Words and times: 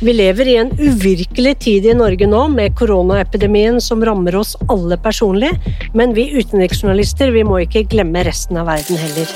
Vi 0.00 0.12
lever 0.12 0.48
i 0.48 0.56
en 0.56 0.70
uvirkelig 0.78 1.58
tid 1.58 1.86
i 1.86 1.94
Norge 1.94 2.26
nå, 2.26 2.42
med 2.52 2.74
koronaepidemien 2.78 3.80
som 3.80 4.02
rammer 4.04 4.36
oss 4.36 4.54
alle 4.68 4.98
personlig. 5.00 5.52
Men 5.94 6.14
vi 6.16 6.30
utenriksjournalister 6.34 7.32
vi 7.34 7.44
må 7.46 7.62
ikke 7.64 7.86
glemme 7.94 8.24
resten 8.26 8.58
av 8.60 8.68
verden 8.72 9.00
heller. 9.00 9.30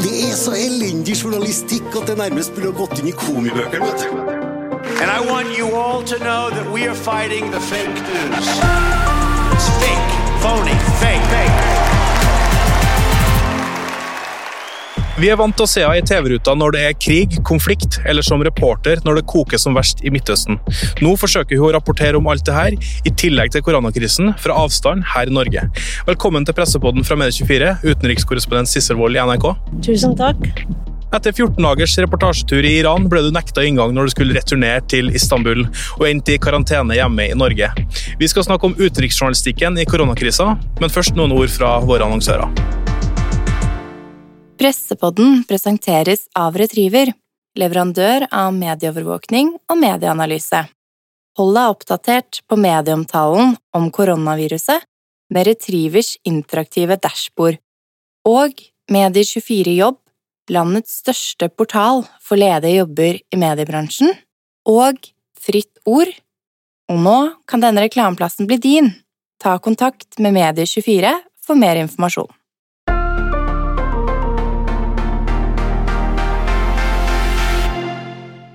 Det 0.00 0.12
er 0.24 0.36
så 0.36 0.54
elendig 0.56 1.18
journalistikk 1.20 1.92
at 2.00 2.08
det 2.08 2.16
nærmest 2.22 2.56
burde 2.56 2.72
gått 2.78 3.02
inn 3.02 3.12
i 3.12 3.16
komibøkene. 3.16 3.84
vet 3.84 4.06
du. 4.06 4.40
And 5.00 5.10
I 5.10 5.20
want 5.30 5.56
you 5.56 5.66
all 5.76 6.02
to 6.02 6.18
know 6.18 6.50
that 6.50 6.66
we 6.72 6.86
are 6.88 6.94
fighting 6.94 7.50
the 7.50 7.60
fake 7.60 7.88
news. 7.88 8.48
It's 9.52 9.68
fake, 9.80 10.10
phony, 10.40 10.76
fake, 11.00 11.24
fake. 11.32 11.69
Vi 15.20 15.28
er 15.28 15.36
vant 15.36 15.52
til 15.52 15.66
å 15.66 15.68
se 15.68 15.82
henne 15.84 16.00
i 16.00 16.04
TV-ruta 16.06 16.54
når 16.56 16.72
det 16.72 16.82
er 16.88 16.94
krig, 16.96 17.34
konflikt, 17.44 17.98
eller 18.08 18.24
som 18.24 18.40
reporter 18.40 19.02
når 19.04 19.18
det 19.18 19.26
koker 19.28 19.60
som 19.60 19.74
verst 19.76 20.00
i 20.00 20.08
Midtøsten. 20.12 20.56
Nå 21.04 21.12
forsøker 21.20 21.60
hun 21.60 21.66
å 21.68 21.74
rapportere 21.76 22.16
om 22.16 22.30
alt 22.32 22.46
det 22.46 22.54
her, 22.56 22.76
i 23.04 23.12
tillegg 23.20 23.52
til 23.52 23.60
koronakrisen, 23.66 24.32
fra 24.40 24.56
avstand 24.62 25.04
her 25.12 25.28
i 25.28 25.34
Norge. 25.36 25.66
Velkommen 26.08 26.48
til 26.48 26.56
pressepodden 26.56 27.04
fra 27.04 27.18
Medie24, 27.20 27.74
utenrikskorrespondent 27.84 28.72
Sissel 28.72 28.96
Wold 28.96 29.18
i 29.18 29.20
NRK. 29.20 29.44
Tusen 29.84 30.16
takk. 30.16 30.40
Etter 31.12 31.34
14 31.34 31.58
dagers 31.68 31.98
reportasjetur 32.00 32.64
i 32.64 32.78
Iran 32.80 33.10
ble 33.12 33.26
du 33.26 33.32
nekta 33.34 33.66
inngang 33.66 33.92
når 33.92 34.08
du 34.08 34.14
skulle 34.14 34.38
returnere 34.38 34.80
til 34.88 35.12
Istanbul, 35.12 35.66
og 35.98 36.06
endte 36.08 36.38
i 36.38 36.40
karantene 36.40 36.96
hjemme 36.96 37.28
i 37.28 37.36
Norge. 37.36 37.68
Vi 38.16 38.32
skal 38.32 38.48
snakke 38.48 38.72
om 38.72 38.78
utenriksjournalistikken 38.80 39.82
i 39.82 39.88
koronakrisa, 39.90 40.54
men 40.80 40.96
først 40.96 41.18
noen 41.18 41.36
ord 41.36 41.52
fra 41.52 41.76
våre 41.84 42.08
annonsører. 42.08 42.88
Pressepodden 44.60 45.38
presenteres 45.48 46.26
av 46.36 46.58
Retriever, 46.60 47.08
leverandør 47.56 48.26
av 48.28 48.50
medieovervåkning 48.52 49.54
og 49.56 49.78
medieanalyse. 49.80 50.58
Hold 51.40 51.54
deg 51.56 51.68
oppdatert 51.72 52.40
på 52.44 52.58
medieomtalen 52.60 53.54
om 53.72 53.86
koronaviruset 53.88 54.84
med 55.32 55.48
Retrievers 55.48 56.10
interaktive 56.28 56.98
dashbord 57.00 57.56
og 58.28 58.60
Medier24 58.92 59.78
Jobb, 59.78 59.96
landets 60.52 60.98
største 61.06 61.48
portal 61.48 62.04
for 62.20 62.36
ledige 62.36 62.82
jobber 62.82 63.16
i 63.16 63.40
mediebransjen, 63.40 64.12
og 64.68 65.08
Fritt 65.40 65.80
Ord. 65.88 66.12
Og 66.92 67.00
nå 67.00 67.16
kan 67.48 67.64
denne 67.64 67.86
reklameplassen 67.86 68.50
bli 68.50 68.60
din. 68.60 68.92
Ta 69.40 69.56
kontakt 69.56 70.20
med 70.20 70.36
Medier24 70.36 71.14
for 71.40 71.56
mer 71.56 71.80
informasjon. 71.80 72.28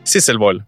Sissel 0.05 0.39
Wold, 0.41 0.63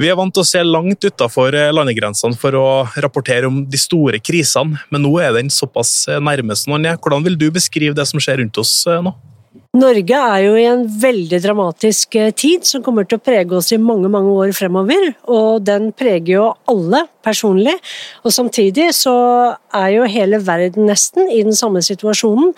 vi 0.00 0.08
er 0.10 0.16
vant 0.18 0.32
til 0.34 0.42
å 0.42 0.48
se 0.48 0.60
langt 0.66 1.04
utafor 1.06 1.54
landegrensene 1.74 2.38
for 2.38 2.56
å 2.58 2.66
rapportere 3.04 3.46
om 3.46 3.62
de 3.70 3.78
store 3.78 4.18
krisene, 4.18 4.80
men 4.90 5.04
nå 5.04 5.12
er 5.22 5.36
den 5.36 5.52
såpass 5.52 6.08
nærmest 6.18 6.66
noen. 6.70 6.88
Hvordan 6.98 7.26
vil 7.26 7.38
du 7.38 7.50
beskrive 7.54 7.94
det 7.94 8.08
som 8.10 8.22
skjer 8.22 8.40
rundt 8.42 8.58
oss 8.58 8.80
eh, 8.90 9.02
nå? 9.04 9.14
Norge 9.70 10.18
er 10.18 10.40
jo 10.42 10.54
i 10.58 10.64
en 10.66 10.80
veldig 10.98 11.38
dramatisk 11.44 12.16
eh, 12.18 12.32
tid 12.34 12.64
som 12.66 12.82
kommer 12.82 13.04
til 13.06 13.20
å 13.20 13.22
prege 13.22 13.54
oss 13.54 13.68
i 13.70 13.76
mange 13.78 14.08
mange 14.10 14.32
år 14.34 14.50
fremover. 14.56 15.12
Og 15.30 15.62
den 15.62 15.92
preger 15.94 16.32
jo 16.32 16.46
alle 16.72 17.04
personlig. 17.22 17.76
Og 18.26 18.34
samtidig 18.34 18.88
så 18.98 19.14
er 19.78 19.92
jo 19.94 20.08
hele 20.10 20.40
verden 20.42 20.90
nesten 20.90 21.30
i 21.30 21.44
den 21.46 21.54
samme 21.54 21.84
situasjonen. 21.86 22.50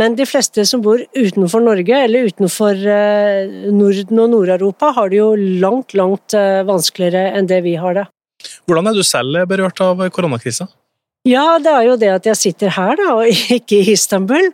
Men 0.00 0.16
de 0.16 0.24
fleste 0.24 0.64
som 0.64 0.80
bor 0.80 1.02
utenfor 1.12 1.60
Norge 1.66 1.98
eller 2.06 2.30
utenfor 2.32 2.80
eh, 2.80 3.68
Norden 3.68 4.22
og 4.24 4.32
Nord-Europa, 4.32 4.94
har 4.96 5.12
det 5.12 5.20
jo 5.20 5.34
langt, 5.36 5.92
langt 5.92 6.32
eh, 6.32 6.62
vanskeligere 6.64 7.26
enn 7.36 7.50
det 7.50 7.60
vi 7.68 7.76
har 7.76 8.00
det. 8.00 8.06
Hvordan 8.64 8.88
er 8.88 8.96
du 8.96 9.04
selv 9.04 9.44
berørt 9.52 9.84
av 9.84 10.00
koronakrisa? 10.16 10.70
Ja, 11.24 11.54
det 11.56 11.70
er 11.72 11.86
jo 11.86 11.92
det 11.96 12.08
at 12.12 12.26
jeg 12.28 12.36
sitter 12.36 12.72
her 12.74 12.98
da, 13.00 13.04
og 13.16 13.30
ikke 13.56 13.78
i 13.78 13.94
Istanbul. 13.94 14.50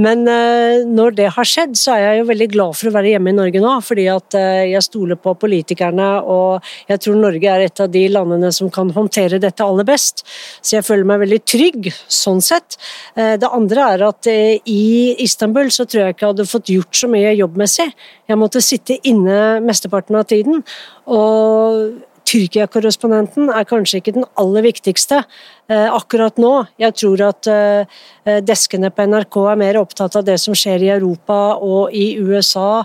Men 0.00 0.22
uh, 0.24 0.80
når 0.88 1.18
det 1.18 1.26
har 1.34 1.44
skjedd, 1.44 1.74
så 1.76 1.92
er 1.92 2.00
jeg 2.00 2.22
jo 2.22 2.28
veldig 2.30 2.46
glad 2.54 2.78
for 2.78 2.88
å 2.88 2.92
være 2.94 3.10
hjemme 3.10 3.34
i 3.34 3.36
Norge 3.36 3.60
nå. 3.60 3.72
Fordi 3.84 4.06
at 4.08 4.36
uh, 4.40 4.62
jeg 4.64 4.86
stoler 4.86 5.18
på 5.20 5.34
politikerne, 5.42 6.06
og 6.24 6.64
jeg 6.88 7.02
tror 7.04 7.18
Norge 7.20 7.50
er 7.52 7.66
et 7.66 7.82
av 7.84 7.92
de 7.92 8.06
landene 8.08 8.48
som 8.56 8.72
kan 8.72 8.88
håndtere 8.96 9.42
dette 9.42 9.66
aller 9.66 9.84
best. 9.84 10.24
Så 10.64 10.78
jeg 10.78 10.86
føler 10.88 11.04
meg 11.12 11.20
veldig 11.26 11.40
trygg 11.44 11.90
sånn 11.92 12.40
sett. 12.48 12.78
Uh, 13.20 13.36
det 13.36 13.52
andre 13.52 13.90
er 13.92 14.06
at 14.08 14.32
i 14.32 14.80
Istanbul 15.26 15.68
så 15.76 15.84
tror 15.84 16.06
jeg 16.06 16.16
ikke 16.16 16.24
jeg 16.24 16.36
hadde 16.38 16.48
fått 16.54 16.72
gjort 16.72 17.02
så 17.04 17.12
mye 17.12 17.36
jobbmessig. 17.36 17.90
Jeg 18.32 18.40
måtte 18.40 18.64
sitte 18.64 18.96
inne 19.04 19.60
mesteparten 19.60 20.16
av 20.16 20.24
tiden. 20.32 20.64
og 21.04 22.13
Tyrkia-korrespondenten 22.28 23.50
er 23.52 23.66
kanskje 23.68 24.00
ikke 24.00 24.14
den 24.16 24.28
aller 24.40 24.64
viktigste 24.64 25.22
eh, 25.22 25.88
akkurat 25.88 26.38
nå. 26.40 26.52
Jeg 26.80 26.96
tror 27.00 27.26
at 27.28 27.50
eh, 27.50 27.98
deskene 28.44 28.90
på 28.94 29.06
NRK 29.10 29.40
er 29.50 29.60
mer 29.60 29.80
opptatt 29.82 30.16
av 30.18 30.24
det 30.26 30.38
som 30.42 30.56
skjer 30.56 30.86
i 30.86 30.94
Europa 30.96 31.58
og 31.60 31.92
i 31.94 32.14
USA. 32.22 32.84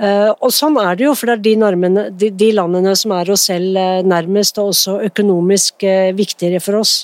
Eh, 0.00 0.30
og 0.32 0.50
sånn 0.54 0.78
er 0.80 0.96
det 0.96 1.04
jo, 1.04 1.14
for 1.18 1.28
det 1.28 1.36
er 1.36 1.44
de, 1.44 1.54
normene, 1.60 2.06
de, 2.16 2.32
de 2.32 2.48
landene 2.56 2.94
som 2.98 3.12
er 3.14 3.30
oss 3.34 3.46
selv 3.50 3.76
eh, 3.76 4.00
nærmest, 4.02 4.58
og 4.58 4.72
også 4.72 4.98
økonomisk 5.10 5.84
eh, 5.84 6.10
viktigere 6.16 6.62
for 6.64 6.80
oss. 6.80 6.94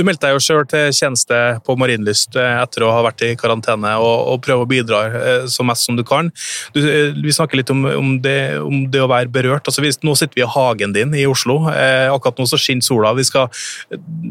Du 0.00 0.04
meldte 0.08 0.24
deg 0.24 0.32
jo 0.32 0.40
sjøl 0.40 0.62
til 0.64 0.94
tjeneste 0.96 1.38
på 1.66 1.74
Marienlyst 1.76 2.32
eh, 2.40 2.54
etter 2.62 2.86
å 2.86 2.92
ha 2.94 3.02
vært 3.04 3.20
i 3.26 3.34
karantene, 3.36 3.90
og, 4.00 4.30
og 4.32 4.38
prøve 4.46 4.64
å 4.64 4.68
bidra 4.68 5.00
eh, 5.12 5.42
så 5.52 5.66
mest 5.66 5.84
som 5.84 5.98
du 5.98 6.00
kan. 6.08 6.30
Du, 6.72 6.78
eh, 6.80 7.10
vi 7.12 7.34
snakker 7.36 7.60
litt 7.60 7.68
om, 7.74 7.84
om, 7.84 8.14
det, 8.24 8.56
om, 8.64 8.86
det, 8.88 9.02
å 9.04 9.10
være 9.10 9.28
berørt. 9.28 9.68
Altså, 9.68 9.84
vi, 9.84 9.90
nå 10.08 10.14
sitter 10.16 10.40
vi 10.40 10.44
i 10.46 10.48
hagen 10.54 10.94
din 10.96 11.12
i 11.12 11.26
Oslo. 11.28 11.58
Eh, 11.68 12.06
akkurat 12.08 12.40
nå 12.40 12.46
så 12.48 12.56
skinner 12.56 12.86
sola. 12.86 13.12
Skal, 13.28 13.52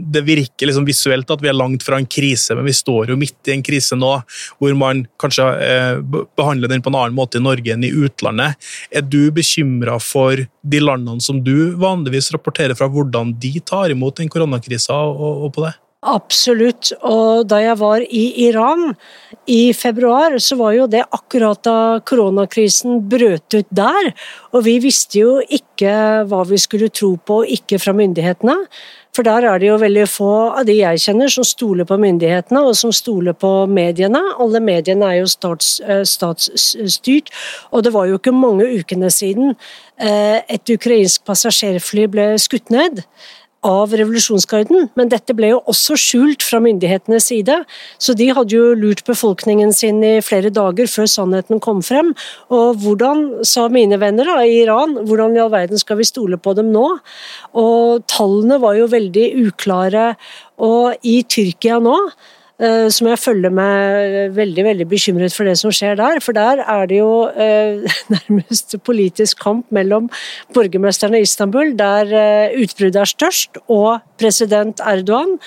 det 0.09 0.23
virker 0.25 0.71
liksom 0.71 0.87
visuelt 0.89 1.29
at 1.29 1.45
vi 1.45 1.51
er 1.51 1.59
langt 1.59 1.85
fra 1.85 2.01
en 2.01 2.09
krise, 2.09 2.57
men 2.57 2.65
vi 2.65 2.73
står 2.73 3.13
jo 3.13 3.19
midt 3.21 3.51
i 3.51 3.53
en 3.53 3.65
krise 3.65 3.99
nå 3.99 4.15
hvor 4.57 4.73
man 4.79 5.05
kanskje 5.21 5.47
eh, 5.67 6.01
behandler 6.39 6.73
den 6.73 6.81
på 6.81 6.89
en 6.89 6.97
annen 7.03 7.19
måte 7.19 7.37
i 7.37 7.45
Norge 7.45 7.75
enn 7.75 7.85
i 7.85 7.93
utlandet. 7.93 8.57
Er 8.89 9.05
du 9.05 9.29
bekymra 9.37 9.99
for 10.01 10.41
de 10.41 10.81
landene 10.81 11.21
som 11.21 11.43
du 11.45 11.75
vanligvis 11.77 12.33
rapporterer 12.33 12.73
fra, 12.73 12.89
hvordan 12.89 13.37
de 13.37 13.53
tar 13.61 13.93
imot 13.93 14.17
den 14.17 14.33
koronakrisa? 14.33 14.97
og, 14.97 15.45
og 15.45 15.58
på 15.59 15.67
det? 15.67 15.75
Absolutt. 16.07 16.93
Og 17.03 17.43
da 17.51 17.57
jeg 17.59 17.75
var 17.81 17.99
i 17.99 18.23
Iran 18.45 18.93
i 19.51 19.73
februar, 19.75 20.37
så 20.39 20.55
var 20.55 20.77
jo 20.77 20.85
det 20.87 21.01
akkurat 21.11 21.59
da 21.67 21.99
koronakrisen 22.07 23.01
brøt 23.11 23.51
ut 23.51 23.67
der. 23.67 24.13
Og 24.55 24.63
vi 24.63 24.77
visste 24.79 25.19
jo 25.19 25.33
ikke 25.43 26.23
hva 26.29 26.45
vi 26.47 26.59
skulle 26.61 26.87
tro 26.87 27.17
på, 27.19 27.41
ikke 27.43 27.81
fra 27.83 27.91
myndighetene. 27.97 28.55
For 29.11 29.27
der 29.27 29.43
er 29.49 29.59
det 29.59 29.67
jo 29.67 29.79
veldig 29.81 30.05
få 30.07 30.31
av 30.61 30.67
de 30.69 30.77
jeg 30.77 31.01
kjenner 31.03 31.31
som 31.33 31.43
stoler 31.43 31.87
på 31.89 31.97
myndighetene 31.99 32.61
og 32.63 32.77
som 32.79 32.93
stoler 32.95 33.35
på 33.35 33.51
mediene. 33.67 34.21
Alle 34.39 34.61
mediene 34.63 35.09
er 35.09 35.17
jo 35.19 35.27
stats, 35.27 35.81
eh, 35.81 36.05
statsstyrt, 36.07 37.33
og 37.73 37.83
det 37.83 37.91
var 37.91 38.07
jo 38.07 38.21
ikke 38.21 38.31
mange 38.31 38.69
ukene 38.69 39.09
siden 39.11 39.57
eh, 39.97 40.39
et 40.47 40.71
ukrainsk 40.71 41.25
passasjerfly 41.27 42.07
ble 42.07 42.29
skutt 42.39 42.71
ned 42.71 43.03
av 43.65 43.91
revolusjonsgarden, 43.91 44.89
men 44.95 45.11
dette 45.11 45.35
ble 45.35 45.51
jo 45.51 45.59
også 45.67 45.97
skjult 45.99 46.45
fra 46.45 46.61
myndighetenes 46.63 47.27
side. 47.31 47.57
Så 47.99 48.15
de 48.17 48.29
hadde 48.35 48.55
jo 48.55 48.71
lurt 48.77 49.03
befolkningen 49.07 49.73
sin 49.75 49.99
i 50.05 50.15
flere 50.23 50.51
dager 50.53 50.87
før 50.87 51.09
sannheten 51.11 51.59
kom 51.63 51.83
frem. 51.85 52.13
Og 52.53 52.79
hvordan, 52.83 53.43
sa 53.47 53.67
mine 53.71 53.99
venner 53.99 54.31
da, 54.31 54.39
i 54.45 54.61
Iran, 54.63 54.95
hvordan 55.03 55.35
i 55.35 55.43
all 55.43 55.53
verden 55.53 55.81
skal 55.81 55.99
vi 55.99 56.07
stole 56.07 56.39
på 56.39 56.55
dem 56.57 56.71
nå? 56.75 56.87
Og 57.59 58.07
tallene 58.07 58.61
var 58.63 58.79
jo 58.79 58.89
veldig 58.91 59.29
uklare. 59.49 60.13
Og 60.63 61.07
i 61.07 61.21
Tyrkia 61.27 61.79
nå 61.83 61.97
som 62.91 63.07
jeg 63.07 63.19
følger 63.21 63.53
med 63.55 64.33
veldig 64.35 64.63
veldig 64.65 64.87
bekymret 64.91 65.35
for 65.35 65.47
det 65.47 65.55
som 65.61 65.71
skjer 65.71 65.95
der. 65.99 66.19
For 66.23 66.35
der 66.35 66.59
er 66.65 66.89
det 66.91 66.99
jo 66.99 67.29
eh, 67.31 67.87
nærmest 68.15 68.75
politisk 68.83 69.39
kamp 69.43 69.69
mellom 69.71 70.09
borgermesteren 70.55 71.15
i 71.15 71.23
Istanbul, 71.23 71.71
der 71.79 72.11
eh, 72.11 72.59
utbruddet 72.59 72.99
er 72.99 73.13
størst, 73.13 73.61
og 73.71 74.03
president 74.19 74.83
Erdogan, 74.83 75.37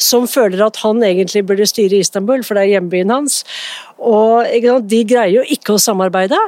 som 0.00 0.24
føler 0.26 0.64
at 0.64 0.80
han 0.82 1.02
egentlig 1.04 1.44
burde 1.46 1.68
styre 1.68 2.00
Istanbul, 2.00 2.42
for 2.42 2.56
det 2.56 2.64
er 2.64 2.74
hjembyen 2.78 3.12
hans. 3.12 3.42
Og 3.98 4.48
De 4.88 5.04
greier 5.04 5.42
jo 5.42 5.44
ikke 5.46 5.76
å 5.76 5.82
samarbeide. 5.82 6.40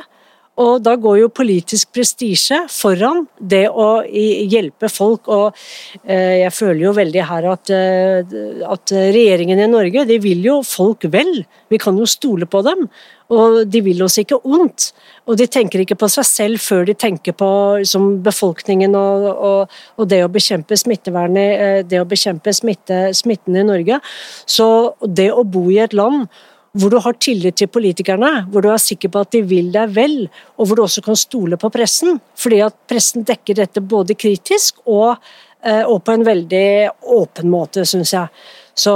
Og 0.63 0.79
da 0.87 0.95
går 1.01 1.19
jo 1.19 1.33
politisk 1.35 1.91
prestisje 1.97 2.61
foran 2.71 3.25
det 3.41 3.65
å 3.71 4.05
hjelpe 4.07 4.87
folk. 4.93 5.27
Og 5.27 5.57
eh, 6.05 6.45
jeg 6.45 6.55
føler 6.55 6.85
jo 6.87 6.95
veldig 6.95 7.25
her 7.27 7.49
at, 7.51 7.73
eh, 7.75 8.37
at 8.63 8.95
regjeringen 8.95 9.65
i 9.65 9.67
Norge 9.71 10.07
de 10.07 10.21
vil 10.23 10.47
jo 10.47 10.61
folk 10.67 11.09
vel. 11.11 11.43
Vi 11.73 11.81
kan 11.83 11.99
jo 11.99 12.07
stole 12.07 12.47
på 12.47 12.63
dem. 12.67 12.87
Og 13.35 13.65
de 13.67 13.81
vil 13.83 14.03
oss 14.05 14.21
ikke 14.21 14.39
ondt. 14.45 14.93
Og 15.27 15.39
de 15.41 15.49
tenker 15.51 15.83
ikke 15.83 15.99
på 15.99 16.11
seg 16.13 16.29
selv 16.29 16.63
før 16.63 16.87
de 16.87 16.95
tenker 16.95 17.35
på 17.35 17.51
liksom, 17.83 18.21
befolkningen 18.23 18.95
og, 18.95 19.29
og, 19.35 19.77
og, 19.97 20.09
det 20.11 20.23
å 20.23 20.31
bekjempe 20.31 20.79
smittevernet, 20.79 21.51
eh, 21.67 21.79
det 21.89 22.03
å 22.03 22.09
bekjempe 22.09 22.55
smitte, 22.55 23.09
smitten 23.17 23.59
i 23.59 23.67
Norge. 23.67 23.99
Så 24.47 24.69
det 25.03 25.33
å 25.33 25.43
bo 25.43 25.67
i 25.73 25.83
et 25.83 25.97
land 25.97 26.29
hvor 26.75 26.91
du 26.91 26.99
har 26.99 27.15
tillit 27.23 27.57
til 27.61 27.71
politikerne, 27.71 28.49
hvor 28.51 28.65
du 28.65 28.71
er 28.73 28.83
sikker 28.83 29.13
på 29.15 29.23
at 29.23 29.31
de 29.35 29.45
vil 29.47 29.71
deg 29.75 29.95
vel, 29.95 30.17
og 30.59 30.67
hvor 30.67 30.79
du 30.79 30.85
også 30.85 31.05
kan 31.07 31.19
stole 31.19 31.59
på 31.61 31.71
pressen. 31.75 32.19
Fordi 32.39 32.61
at 32.67 32.77
pressen 32.91 33.27
dekker 33.27 33.61
dette 33.61 33.83
både 33.83 34.17
kritisk 34.19 34.83
og, 34.85 35.23
eh, 35.63 35.85
og 35.87 36.03
på 36.03 36.17
en 36.17 36.27
veldig 36.27 36.67
åpen 37.15 37.51
måte, 37.53 37.87
syns 37.87 38.15
jeg. 38.17 38.45
Så 38.75 38.93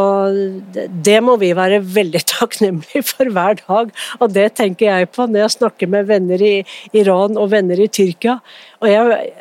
det 1.07 1.19
må 1.23 1.37
vi 1.39 1.53
være 1.55 1.79
veldig 1.87 2.25
takknemlige 2.35 3.05
for 3.07 3.31
hver 3.31 3.61
dag, 3.63 3.95
og 4.19 4.35
det 4.35 4.49
tenker 4.59 4.91
jeg 4.91 5.13
på 5.15 5.29
når 5.29 5.45
jeg 5.45 5.57
snakker 5.61 5.95
med 5.95 6.11
venner 6.11 6.43
i 6.43 6.55
Iran 6.99 7.39
og 7.39 7.53
venner 7.55 7.79
i 7.79 7.87
Tyrkia. 7.87 8.41
Og 8.83 8.91
jeg, 8.91 9.33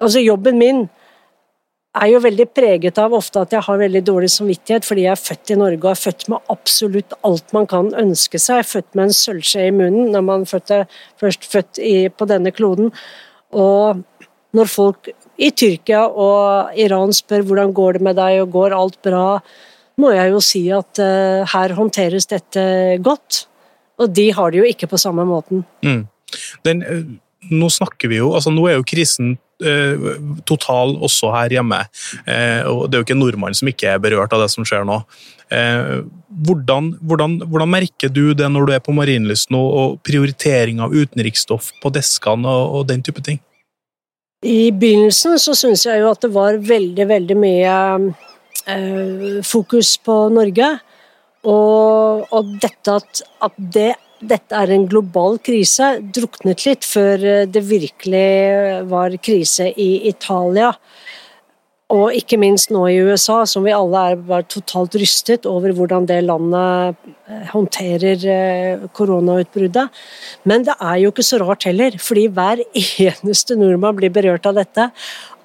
altså 0.00 0.24
jobben 0.24 0.60
min 0.60 0.86
er 1.94 2.10
jo 2.10 2.20
veldig 2.24 2.46
preget 2.50 2.98
av 2.98 3.12
ofte 3.14 3.42
at 3.44 3.52
jeg 3.54 3.64
har 3.66 3.78
veldig 3.78 4.02
dårlig 4.06 4.30
samvittighet 4.34 4.86
fordi 4.86 5.04
jeg 5.06 5.14
er 5.14 5.20
født 5.20 5.52
i 5.54 5.58
Norge 5.60 5.80
og 5.84 5.90
er 5.92 6.00
født 6.00 6.24
med 6.32 6.54
absolutt 6.54 7.14
alt 7.26 7.54
man 7.56 7.68
kan 7.70 7.92
ønske 8.00 8.40
seg. 8.40 8.58
Jeg 8.58 8.64
er 8.64 8.70
født 8.70 8.88
med 8.94 9.04
en 9.06 9.18
sølvskje 9.18 9.68
i 9.68 9.74
munnen 9.74 10.10
når 10.14 10.24
man 10.26 10.46
er 10.48 10.88
først 11.20 11.46
født 11.50 11.78
i, 11.78 11.94
på 12.10 12.28
denne 12.30 12.50
kloden. 12.54 12.90
Og 13.54 14.02
når 14.54 14.70
folk 14.70 15.12
i 15.38 15.50
Tyrkia 15.50 16.04
og 16.08 16.74
Iran 16.78 17.14
spør 17.14 17.46
hvordan 17.46 17.74
går 17.74 17.98
det 17.98 18.06
med 18.08 18.18
deg 18.18 18.42
og 18.42 18.52
går 18.54 18.76
alt 18.76 18.98
bra, 19.06 19.26
må 19.98 20.10
jeg 20.14 20.32
jo 20.34 20.42
si 20.42 20.64
at 20.74 20.98
uh, 21.02 21.46
her 21.54 21.74
håndteres 21.78 22.26
dette 22.30 22.64
godt. 23.02 23.44
Og 24.02 24.10
de 24.10 24.28
har 24.34 24.50
det 24.50 24.62
jo 24.62 24.66
ikke 24.66 24.90
på 24.90 24.98
samme 24.98 25.26
måten. 25.26 25.62
Mm. 25.86 26.06
Den, 26.66 26.82
eh, 26.82 27.04
nå 27.54 27.68
snakker 27.70 28.10
vi 28.10 28.18
jo, 28.18 28.32
altså 28.34 28.50
nå 28.50 28.64
er 28.66 28.80
jo 28.80 28.86
krisen 28.90 29.36
total 30.48 30.96
også 31.04 31.32
her 31.34 31.56
hjemme. 31.58 31.80
Eh, 32.26 32.64
Det 32.64 32.94
er 32.94 33.00
jo 33.00 33.06
ikke 33.06 33.16
en 33.16 33.24
nordmann 33.24 33.56
som 33.56 33.70
ikke 33.70 33.94
er 33.94 34.02
berørt 34.02 34.32
av 34.32 34.44
det 34.44 34.50
som 34.52 34.66
skjer 34.66 34.84
nå. 34.88 35.00
Eh, 35.52 36.02
hvordan, 36.44 36.94
hvordan, 37.02 37.38
hvordan 37.46 37.70
merker 37.70 38.12
du 38.12 38.34
det 38.34 38.48
når 38.50 38.66
du 38.66 38.72
er 38.74 38.84
på 38.84 38.94
Marienlyst 38.96 39.52
nå, 39.54 39.60
og 39.60 39.98
prioritering 40.06 40.80
av 40.82 40.94
utenriksstoff 40.94 41.70
på 41.82 41.92
deskene 41.94 42.48
og, 42.48 42.78
og, 42.78 42.86
den 42.88 43.04
type 43.04 43.22
ting? 43.24 43.40
I 44.44 44.70
begynnelsen 44.76 45.38
så 45.40 45.54
syns 45.56 45.86
jeg 45.86 46.02
jo 46.02 46.10
at 46.10 46.24
det 46.24 46.32
var 46.34 46.58
veldig, 46.60 47.06
veldig 47.08 47.36
mye 47.38 47.76
eh, 48.68 49.38
fokus 49.46 49.96
på 50.04 50.18
Norge. 50.34 50.74
Og, 51.44 52.24
og 52.32 52.56
dette 52.60 52.98
at, 53.00 53.22
at 53.44 53.56
det 53.56 53.92
dette 54.28 54.56
er 54.56 54.72
en 54.74 54.86
global 54.90 55.38
krise, 55.44 55.98
druknet 56.14 56.64
litt 56.66 56.86
før 56.86 57.24
eh, 57.24 57.42
det 57.50 57.64
virkelig 57.68 58.28
var 58.90 59.16
krise 59.22 59.70
i 59.70 60.06
Italia. 60.10 60.72
Og 61.94 62.16
ikke 62.16 62.38
minst 62.40 62.72
nå 62.74 62.80
i 62.88 62.96
USA, 63.04 63.42
som 63.46 63.66
vi 63.66 63.74
alle 63.76 64.00
er 64.10 64.22
bare 64.30 64.46
totalt 64.50 64.96
rystet 64.98 65.44
over 65.46 65.74
hvordan 65.76 66.08
det 66.08 66.22
landet 66.24 66.96
eh, 67.28 67.44
håndterer 67.52 68.26
eh, 68.34 68.88
koronautbruddet. 68.96 70.02
Men 70.48 70.66
det 70.66 70.78
er 70.80 71.02
jo 71.02 71.12
ikke 71.12 71.28
så 71.28 71.42
rart 71.44 71.68
heller, 71.68 72.00
fordi 72.00 72.26
hver 72.32 72.64
eneste 73.10 73.58
nordmann 73.60 74.00
blir 74.00 74.14
berørt 74.14 74.48
av 74.50 74.58
dette. 74.58 74.88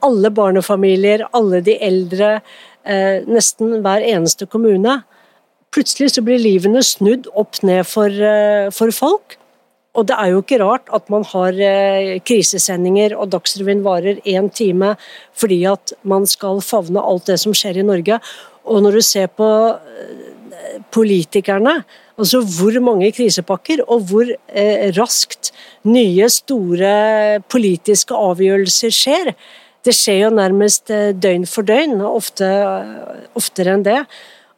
Alle 0.06 0.32
barnefamilier, 0.32 1.28
alle 1.36 1.60
de 1.66 1.76
eldre, 1.84 2.38
nesten 3.28 3.82
hver 3.84 4.02
eneste 4.08 4.48
kommune. 4.50 4.94
Plutselig 5.70 6.16
så 6.16 6.24
blir 6.26 6.42
livene 6.42 6.82
snudd 6.86 7.28
opp 7.38 7.62
ned 7.62 7.86
for, 7.86 8.10
eh, 8.10 8.70
for 8.74 8.90
folk. 8.92 9.38
Og 9.94 10.06
det 10.08 10.16
er 10.18 10.32
jo 10.32 10.42
ikke 10.42 10.62
rart 10.62 10.90
at 10.94 11.10
man 11.10 11.24
har 11.24 11.54
eh, 11.54 12.18
krisesendinger 12.26 13.14
og 13.18 13.30
Dagsrevyen 13.30 13.84
varer 13.86 14.22
én 14.26 14.50
time 14.54 14.96
fordi 15.38 15.66
at 15.70 15.94
man 16.04 16.26
skal 16.26 16.62
favne 16.62 17.02
alt 17.02 17.30
det 17.30 17.40
som 17.42 17.54
skjer 17.54 17.82
i 17.82 17.86
Norge. 17.86 18.18
Og 18.66 18.82
når 18.82 18.98
du 18.98 19.02
ser 19.06 19.28
på 19.28 19.46
eh, 19.78 20.82
politikerne, 20.90 21.84
altså 22.18 22.42
hvor 22.42 22.80
mange 22.82 23.12
krisepakker 23.14 23.84
og 23.88 24.10
hvor 24.10 24.30
raskt 24.98 25.52
nye, 25.86 26.28
store 26.30 27.44
politiske 27.48 28.16
avgjørelser 28.16 28.94
skjer. 28.94 29.32
Det 29.86 29.94
skjer 29.96 30.26
jo 30.26 30.34
nærmest 30.36 30.92
døgn 31.22 31.46
for 31.48 31.64
døgn, 31.64 32.02
ofte, 32.04 32.50
oftere 33.40 33.78
enn 33.78 33.86
det. 33.86 34.02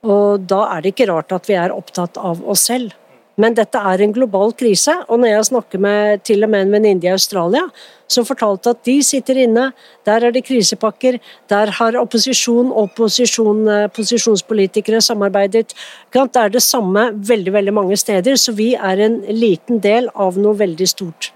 Og 0.01 0.41
da 0.49 0.63
er 0.73 0.81
det 0.81 0.95
ikke 0.95 1.11
rart 1.11 1.33
at 1.35 1.47
vi 1.49 1.57
er 1.59 1.73
opptatt 1.75 2.17
av 2.17 2.41
oss 2.49 2.65
selv. 2.71 2.95
Men 3.39 3.55
dette 3.55 3.79
er 3.79 4.01
en 4.03 4.13
global 4.13 4.51
krise, 4.57 4.93
og 5.07 5.21
når 5.21 5.31
jeg 5.31 5.47
snakker 5.47 5.81
med 5.81 6.23
til 6.27 6.43
og 6.43 6.51
med 6.51 6.65
en 6.65 6.73
venninne 6.75 7.07
i 7.07 7.13
Australia 7.13 7.63
som 8.11 8.27
fortalte 8.27 8.73
at 8.73 8.81
de 8.85 8.97
sitter 9.07 9.39
inne, 9.45 9.69
der 10.05 10.27
er 10.27 10.35
det 10.35 10.43
krisepakker, 10.49 11.17
der 11.49 11.71
har 11.77 11.97
opposisjon 12.01 12.73
og 12.75 12.91
posisjon, 12.97 13.63
eh, 13.71 13.87
posisjonspolitikere 13.95 15.01
samarbeidet. 15.01 15.73
Det 16.11 16.35
er 16.35 16.49
det 16.49 16.61
samme 16.61 17.11
veldig, 17.15 17.53
veldig 17.53 17.73
mange 17.73 17.97
steder, 17.97 18.35
så 18.35 18.51
vi 18.51 18.73
er 18.75 18.99
en 18.99 19.21
liten 19.29 19.79
del 19.79 20.09
av 20.13 20.37
noe 20.37 20.57
veldig 20.59 20.87
stort. 20.87 21.31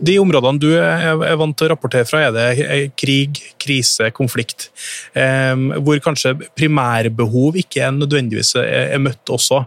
De 0.00 0.16
områdene 0.20 0.62
du 0.62 0.70
er 0.76 1.36
vant 1.40 1.56
til 1.58 1.68
å 1.68 1.72
rapportere 1.74 2.08
fra, 2.08 2.22
er 2.28 2.32
det 2.36 2.78
krig, 2.98 3.42
krise, 3.60 4.08
konflikt. 4.16 4.70
Hvor 5.12 6.00
kanskje 6.04 6.36
primærbehov 6.58 7.58
ikke 7.60 7.90
nødvendigvis 7.96 8.54
er 8.62 9.02
møtt 9.02 9.32
også. 9.32 9.64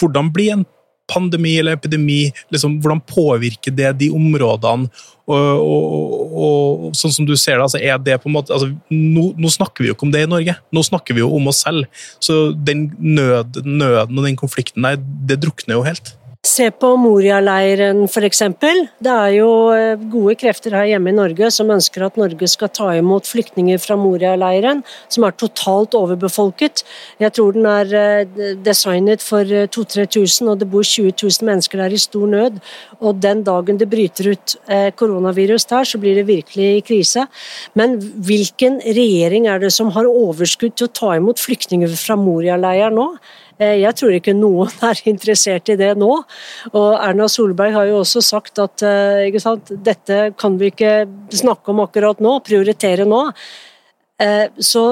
Hvordan 0.00 0.28
blir 0.34 0.54
en 0.58 0.66
pandemi 1.10 1.56
eller 1.58 1.78
epidemi 1.78 2.28
liksom, 2.52 2.78
Hvordan 2.82 3.02
påvirker 3.06 3.74
det 3.74 3.94
de 4.04 4.10
områdene? 4.14 4.90
Og, 5.30 5.60
og, 5.62 6.30
og, 6.42 6.86
sånn 6.98 7.12
som 7.14 7.26
du 7.28 7.36
ser 7.38 7.60
det, 7.60 7.66
altså, 7.68 7.78
er 7.78 8.00
det 8.02 8.16
på 8.18 8.26
en 8.26 8.34
måte 8.34 8.50
altså, 8.54 8.72
nå, 8.90 9.28
nå, 9.38 9.50
snakker 9.52 9.84
vi 9.84 9.90
jo 9.90 9.94
ikke 9.94 10.08
om 10.08 10.14
det 10.14 10.24
i 10.24 10.30
Norge, 10.30 10.56
nå 10.74 10.82
snakker 10.82 11.14
vi 11.14 11.22
jo 11.22 11.28
om 11.36 11.46
oss 11.52 11.60
selv. 11.62 11.86
Så 12.18 12.40
den 12.56 12.88
nød, 12.98 13.60
nøden 13.62 14.18
og 14.18 14.26
den 14.26 14.38
konflikten 14.40 14.88
der, 14.88 14.98
det 14.98 15.38
drukner 15.44 15.78
jo 15.78 15.84
helt. 15.86 16.16
Se 16.40 16.70
på 16.72 16.88
Moria-leiren 16.96 18.06
f.eks. 18.06 18.38
Det 18.64 19.12
er 19.12 19.32
jo 19.34 19.48
eh, 19.74 20.00
gode 20.08 20.38
krefter 20.40 20.72
her 20.72 20.86
hjemme 20.88 21.10
i 21.12 21.16
Norge 21.18 21.50
som 21.52 21.68
ønsker 21.68 22.06
at 22.06 22.14
Norge 22.16 22.46
skal 22.48 22.70
ta 22.72 22.86
imot 22.96 23.28
flyktninger 23.28 23.76
fra 23.76 23.98
Moria-leiren, 24.00 24.80
som 25.12 25.26
er 25.28 25.36
totalt 25.36 25.92
overbefolket. 25.98 26.80
Jeg 27.20 27.34
tror 27.36 27.58
den 27.58 27.68
er 27.68 27.92
eh, 27.92 28.54
designet 28.56 29.20
for 29.20 29.44
2000-3000, 29.44 30.46
eh, 30.46 30.48
og 30.54 30.62
det 30.62 30.70
bor 30.72 30.80
20 30.80 31.12
000 31.12 31.50
mennesker 31.50 31.84
der 31.84 31.98
i 31.98 32.00
stor 32.00 32.32
nød. 32.32 32.56
Og 33.04 33.20
den 33.20 33.44
dagen 33.44 33.76
det 33.76 33.90
bryter 33.92 34.32
ut 34.32 34.56
koronavirus 34.96 35.68
der, 35.68 35.84
så 35.84 36.00
blir 36.00 36.16
det 36.16 36.24
virkelig 36.30 36.86
krise. 36.88 37.26
Men 37.76 37.98
hvilken 38.00 38.80
regjering 38.80 39.44
er 39.44 39.60
det 39.60 39.74
som 39.76 39.92
har 39.92 40.08
overskudd 40.08 40.72
til 40.72 40.88
å 40.88 40.96
ta 41.02 41.14
imot 41.20 41.44
flyktninger 41.44 42.00
fra 42.00 42.16
Moria-leiren 42.16 42.96
nå? 42.96 43.10
Eh, 43.60 43.76
jeg 43.82 43.96
tror 43.98 44.16
ikke 44.16 44.34
noen 44.36 44.72
er 44.88 45.02
interessert 45.10 45.68
i 45.72 45.78
det 45.80 45.92
nå. 46.00 46.10
Og 46.72 46.90
Erna 46.96 47.28
Solberg 47.30 47.76
har 47.76 47.90
jo 47.90 48.00
også 48.00 48.24
sagt 48.24 48.60
at 48.62 48.84
eh, 48.86 49.40
sant, 49.42 49.72
dette 49.84 50.30
kan 50.40 50.56
vi 50.60 50.72
ikke 50.72 50.94
snakke 51.42 51.74
om 51.74 51.84
akkurat 51.84 52.22
nå, 52.24 52.38
prioritere 52.46 53.08
nå. 53.08 53.26
Eh, 54.20 54.46
så 54.60 54.84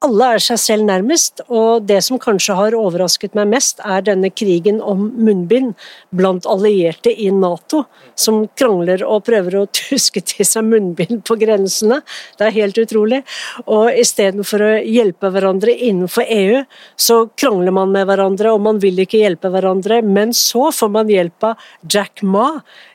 alle 0.00 0.26
er 0.34 0.40
seg 0.40 0.56
selv 0.60 0.86
nærmest, 0.88 1.42
og 1.52 1.84
det 1.84 1.98
som 2.06 2.18
kanskje 2.20 2.54
har 2.56 2.76
overrasket 2.76 3.34
meg 3.36 3.50
mest, 3.52 3.82
er 3.84 4.04
denne 4.06 4.30
krigen 4.32 4.78
om 4.80 5.10
munnbind 5.12 5.74
blant 6.16 6.46
allierte 6.48 7.12
i 7.12 7.28
Nato, 7.34 7.82
som 8.16 8.46
krangler 8.56 9.04
og 9.04 9.26
prøver 9.28 9.58
å 9.60 9.66
tuske 9.80 10.22
til 10.24 10.48
seg 10.48 10.64
munnbind 10.70 11.20
på 11.28 11.36
grensene. 11.40 12.00
Det 12.40 12.48
er 12.48 12.56
helt 12.56 12.80
utrolig. 12.80 13.20
Og 13.66 13.90
istedenfor 14.00 14.64
å 14.64 14.70
hjelpe 14.80 15.32
hverandre 15.34 15.74
innenfor 15.76 16.24
EU, 16.24 16.62
så 16.96 17.20
krangler 17.36 17.76
man 17.76 17.92
med 17.92 18.08
hverandre, 18.08 18.54
og 18.54 18.64
man 18.64 18.80
vil 18.80 19.04
ikke 19.04 19.20
hjelpe 19.20 19.52
hverandre. 19.52 20.00
Men 20.06 20.32
så 20.36 20.70
får 20.72 20.94
man 20.96 21.12
hjelp 21.12 21.50
av 21.50 21.68
Jack 21.84 22.24
Ma, 22.24 22.48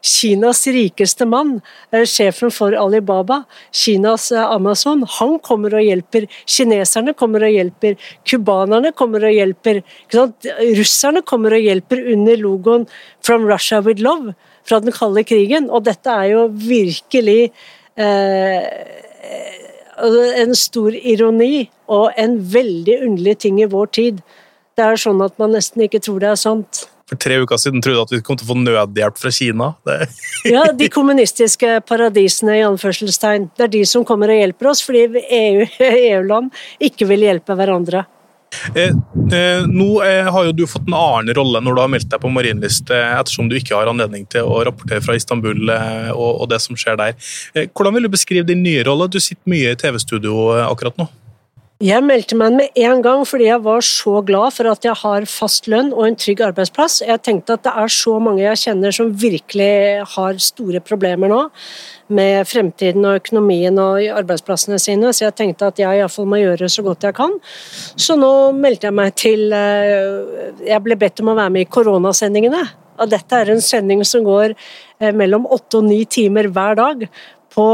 Kinas 0.05 0.67
rikeste 0.69 1.25
mann, 1.25 1.61
eh, 1.91 2.05
sjefen 2.05 2.51
for 2.53 2.75
Alibaba, 2.77 3.43
Kinas 3.71 4.31
eh, 4.31 4.51
Amazon. 4.53 5.03
Han 5.17 5.39
kommer 5.39 5.73
og 5.73 5.81
hjelper 5.81 6.27
kineserne 6.45 7.15
kommer 7.17 7.47
og 7.47 7.55
hjelper, 7.55 7.95
cubanerne 8.27 8.93
kommer 8.93 9.25
og 9.25 9.33
hjelper, 9.33 9.81
russerne 10.77 11.23
kommer 11.25 11.57
og 11.57 11.65
hjelper 11.65 12.03
under 12.13 12.37
logoen 12.37 12.87
'From 13.21 13.47
Russia 13.49 13.81
with 13.81 14.01
Love' 14.01 14.35
fra 14.63 14.79
den 14.79 14.91
kalde 14.91 15.23
krigen. 15.23 15.69
Og 15.69 15.83
dette 15.85 16.09
er 16.09 16.29
jo 16.35 16.47
virkelig 16.47 17.51
eh, 17.97 18.61
en 20.41 20.55
stor 20.55 20.93
ironi 20.93 21.69
og 21.87 22.11
en 22.17 22.37
veldig 22.37 23.01
underlig 23.07 23.37
ting 23.39 23.61
i 23.61 23.69
vår 23.69 23.85
tid. 23.87 24.21
Det 24.75 24.83
er 24.83 24.99
sånn 24.99 25.23
at 25.23 25.37
man 25.39 25.55
nesten 25.55 25.85
ikke 25.85 26.03
tror 26.03 26.19
det 26.19 26.29
er 26.29 26.41
sant 26.41 26.85
for 27.09 27.21
tre 27.21 27.37
uker 27.43 27.59
siden 27.61 27.83
trodde 27.85 28.05
at 28.07 28.13
vi 28.15 28.21
kom 28.25 28.37
til 28.39 28.47
å 28.47 28.53
få 28.53 28.57
nødhjelp 28.61 29.19
fra 29.21 29.31
Kina. 29.33 29.69
ja, 30.47 30.65
de 30.73 30.89
kommunistiske 30.93 31.79
paradisene, 31.89 32.59
i 32.59 32.65
anførselstegn. 32.65 33.51
Det 33.57 33.67
er 33.67 33.73
de 33.77 33.85
som 33.89 34.05
kommer 34.07 34.33
og 34.33 34.41
hjelper 34.41 34.71
oss, 34.71 34.81
fordi 34.85 35.05
EU-land 35.29 36.51
EU 36.51 36.89
ikke 36.89 37.09
vil 37.09 37.27
hjelpe 37.27 37.57
hverandre. 37.57 38.05
Eh, 38.75 38.93
eh, 39.35 39.65
nå 39.67 39.87
eh, 40.05 40.29
har 40.31 40.45
jo 40.47 40.53
du 40.55 40.63
fått 40.69 40.87
en 40.87 40.95
annen 40.95 41.33
rolle 41.35 41.59
når 41.63 41.75
du 41.75 41.81
har 41.81 41.91
meldt 41.91 42.09
deg 42.11 42.21
på 42.23 42.31
Marienlyst, 42.31 42.91
eh, 42.93 43.17
ettersom 43.19 43.49
du 43.51 43.57
ikke 43.57 43.75
har 43.75 43.89
anledning 43.91 44.23
til 44.31 44.47
å 44.47 44.61
rapportere 44.67 45.03
fra 45.03 45.17
Istanbul 45.17 45.73
eh, 45.73 46.11
og, 46.13 46.29
og, 46.29 46.47
det 46.53 46.61
som 46.63 46.77
skjer 46.79 46.99
der. 47.01 47.17
Eh, 47.53 47.67
hvordan 47.67 47.97
vil 47.97 48.07
du 48.07 48.13
beskrive 48.13 48.47
din 48.47 48.63
nye 48.65 48.85
rolle? 48.87 49.09
Du 49.11 49.19
sitter 49.19 49.43
mye 49.51 49.75
i 49.75 49.79
TV-studio 49.79 50.47
akkurat 50.65 50.97
nå. 51.01 51.09
Jeg 51.83 52.05
meldte 52.07 52.37
meg 52.39 52.53
med 52.55 52.77
en 52.79 53.01
gang 53.03 53.25
fordi 53.27 53.49
jeg 53.49 53.59
var 53.65 53.81
så 53.83 54.21
glad 54.23 54.53
for 54.55 54.69
at 54.71 54.85
jeg 54.87 54.95
har 54.95 55.25
fast 55.27 55.65
lønn 55.67 55.89
og 55.91 56.05
en 56.05 56.15
trygg 56.15 56.39
arbeidsplass. 56.45 57.01
Jeg 57.03 57.19
tenkte 57.19 57.57
at 57.57 57.65
det 57.65 57.73
er 57.75 57.91
så 57.91 58.13
mange 58.23 58.45
jeg 58.45 58.61
kjenner 58.61 58.95
som 58.95 59.09
virkelig 59.11 60.05
har 60.13 60.39
store 60.39 60.79
problemer 60.79 61.27
nå 61.27 61.41
med 62.15 62.47
fremtiden 62.47 63.03
og 63.03 63.17
økonomien 63.19 63.75
og 63.81 64.07
arbeidsplassene 64.21 64.79
sine, 64.79 65.11
så 65.11 65.25
jeg 65.25 65.35
tenkte 65.35 65.67
at 65.67 65.81
jeg 65.81 65.99
iallfall 65.99 66.29
må 66.31 66.39
gjøre 66.39 66.69
så 66.71 66.85
godt 66.85 67.09
jeg 67.09 67.17
kan. 67.17 67.35
Så 67.99 68.15
nå 68.15 68.31
meldte 68.55 68.87
jeg 68.87 68.95
meg 68.95 69.19
til 69.19 69.51
eh, 69.51 70.55
Jeg 70.69 70.79
ble 70.85 70.95
bedt 71.01 71.19
om 71.19 71.33
å 71.33 71.35
være 71.41 71.57
med 71.57 71.65
i 71.65 71.71
koronasendingene. 71.75 72.61
Og 73.03 73.11
dette 73.11 73.35
er 73.35 73.51
en 73.51 73.59
sending 73.59 74.05
som 74.07 74.23
går 74.23 74.55
eh, 74.55 75.11
mellom 75.11 75.43
åtte 75.51 75.83
og 75.83 75.89
ni 75.91 76.05
timer 76.07 76.47
hver 76.47 76.79
dag 76.79 77.03
på 77.51 77.67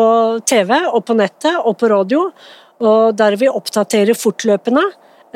TV 0.50 0.74
og 0.89 1.05
på 1.05 1.20
nettet 1.22 1.62
og 1.62 1.77
på 1.77 1.93
radio 1.93 2.31
og 2.82 3.16
der 3.18 3.38
vi 3.40 3.50
oppdaterer 3.52 4.18
fortløpende 4.18 4.84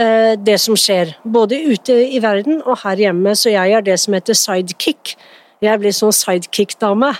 eh, 0.02 0.34
det 0.42 0.58
som 0.62 0.78
skjer, 0.80 1.16
både 1.24 1.62
ute 1.72 1.98
i 2.10 2.22
verden 2.24 2.62
og 2.66 2.82
her 2.84 3.08
hjemme. 3.08 3.36
Så 3.38 3.54
jeg 3.54 3.76
er 3.78 3.86
det 3.86 3.98
som 4.02 4.18
heter 4.18 4.38
sidekick. 4.38 5.16
Jeg 5.64 5.80
blir 5.80 5.94
sånn 5.96 6.14
sidekick-dame. 6.14 7.14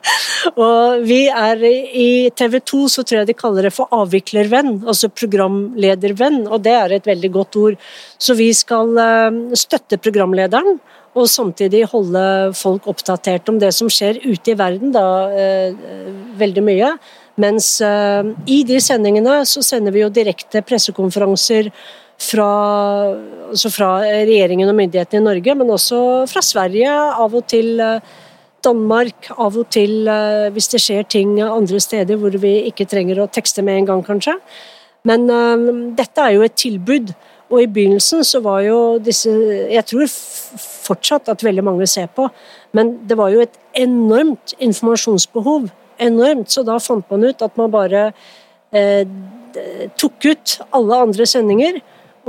og 0.64 1.04
vi 1.04 1.24
er 1.26 1.64
i 1.66 2.08
TV 2.36 2.60
2 2.62 2.82
så 2.92 3.02
tror 3.02 3.22
jeg 3.22 3.32
de 3.32 3.36
kaller 3.36 3.66
det 3.66 3.74
for 3.74 3.90
avviklervenn, 3.94 4.84
altså 4.86 5.10
programledervenn, 5.10 6.44
og 6.46 6.62
det 6.64 6.76
er 6.78 6.94
et 6.94 7.08
veldig 7.08 7.32
godt 7.34 7.58
ord. 7.60 7.78
Så 8.18 8.38
vi 8.38 8.52
skal 8.56 8.94
eh, 9.00 9.40
støtte 9.58 9.98
programlederen, 10.00 10.78
og 11.14 11.28
samtidig 11.30 11.84
holde 11.92 12.22
folk 12.58 12.88
oppdatert 12.90 13.50
om 13.50 13.60
det 13.62 13.70
som 13.74 13.90
skjer 13.92 14.18
ute 14.24 14.50
i 14.50 14.56
verden, 14.58 14.94
da 14.94 15.04
eh, 15.30 15.76
veldig 16.40 16.64
mye. 16.66 16.94
Mens 17.40 17.80
uh, 17.82 18.22
i 18.46 18.62
de 18.66 18.78
sendingene 18.82 19.40
så 19.48 19.62
sender 19.64 19.94
vi 19.94 20.04
jo 20.04 20.12
direkte 20.12 20.62
pressekonferanser 20.66 21.70
fra, 22.24 22.50
altså 23.50 23.72
fra 23.74 23.88
regjeringen 24.04 24.70
og 24.70 24.78
myndighetene 24.78 25.18
i 25.18 25.24
Norge, 25.24 25.56
men 25.58 25.72
også 25.74 25.98
fra 26.30 26.44
Sverige, 26.46 26.92
av 26.92 27.34
og 27.34 27.48
til 27.50 27.82
uh, 27.82 27.98
Danmark, 28.64 29.32
av 29.34 29.58
og 29.60 29.66
til 29.74 30.06
hvis 30.54 30.70
det 30.72 30.78
skjer 30.80 31.02
ting 31.10 31.34
andre 31.42 31.76
steder 31.82 32.16
hvor 32.16 32.32
vi 32.40 32.54
ikke 32.70 32.86
trenger 32.88 33.18
å 33.20 33.28
tekste 33.28 33.60
med 33.66 33.82
en 33.82 33.90
gang, 33.90 34.04
kanskje. 34.06 34.38
Men 35.04 35.26
dette 35.98 36.22
er 36.24 36.38
jo 36.38 36.46
et 36.46 36.56
tilbud. 36.56 37.12
Og 37.52 37.60
i 37.60 37.68
begynnelsen 37.68 38.24
så 38.24 38.40
var 38.40 38.62
jo 38.64 38.78
disse 39.04 39.28
Jeg 39.68 39.84
tror 39.90 40.08
fortsatt 40.08 41.28
at 41.28 41.44
veldig 41.44 41.66
mange 41.66 41.84
ser 41.92 42.08
på, 42.08 42.30
men 42.72 42.94
det 43.04 43.18
var 43.20 43.34
jo 43.34 43.44
et 43.44 43.58
enormt 43.76 44.56
informasjonsbehov 44.64 45.68
enormt, 45.98 46.50
så 46.50 46.64
da 46.66 46.78
fant 46.82 47.10
man 47.10 47.24
ut 47.24 47.42
at 47.44 47.56
man 47.60 47.72
bare 47.72 48.06
eh, 48.74 49.06
tok 50.00 50.28
ut 50.30 50.58
alle 50.74 51.00
andre 51.06 51.26
sendinger 51.28 51.80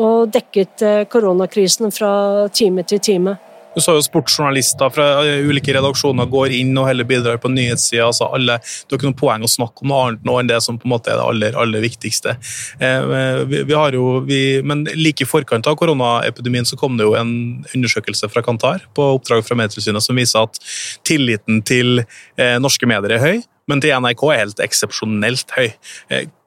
og 0.01 0.31
dekket 0.34 0.84
eh, 0.86 1.03
koronakrisen 1.10 1.93
fra 1.95 2.48
time 2.53 2.84
til 2.84 3.00
time. 3.00 3.38
Du 3.75 3.82
sa 3.84 3.96
jo 3.96 4.03
sportsjournalister 4.03 4.91
fra 4.96 5.08
eh, 5.25 5.46
ulike 5.48 5.74
redaksjoner 5.75 6.29
går 6.32 6.53
inn 6.58 6.74
og 6.79 6.88
heller 6.89 7.08
bidrar 7.08 7.39
på 7.44 7.51
nyhetssida. 7.51 8.08
Altså 8.08 8.29
alle, 8.36 8.58
det 8.63 9.00
ikke 9.00 9.10
noe 9.10 9.20
poeng 9.20 9.46
å 9.46 9.51
snakke 9.51 9.84
om 9.84 9.91
noe 9.91 10.03
annet 10.05 10.27
nå 10.27 10.38
enn 10.39 10.51
det 10.51 10.62
som 10.63 10.79
på 10.79 10.88
en 10.88 10.96
måte 10.96 11.12
er 11.12 11.20
det 11.20 11.25
aller, 11.25 11.58
aller 11.60 11.84
viktigste. 11.84 12.38
Eh, 12.79 13.10
vi, 13.51 13.63
vi 13.67 13.75
har 13.75 13.98
jo, 13.98 14.22
vi, 14.27 14.41
men 14.63 14.86
like 14.96 15.25
i 15.25 15.29
forkant 15.29 15.67
av 15.67 15.77
koronaepidemien 15.79 16.67
så 16.67 16.79
kom 16.79 16.96
det 17.00 17.08
jo 17.08 17.17
en 17.20 17.34
undersøkelse 17.75 18.32
fra 18.32 18.46
Kantar 18.46 18.88
på 18.96 19.10
oppdrag 19.17 19.44
fra 19.48 19.60
Medietilsynet 19.60 20.05
som 20.05 20.17
viser 20.17 20.48
at 20.48 20.62
tilliten 21.08 21.62
til 21.67 22.05
eh, 22.05 22.55
norske 22.63 22.88
medier 22.89 23.17
er 23.17 23.24
høy 23.25 23.44
men 23.70 23.82
til 23.82 23.96
NRK 23.98 24.24
er 24.29 24.41
helt 24.44 24.60
eksepsjonelt 24.62 25.53
høy. 25.58 25.70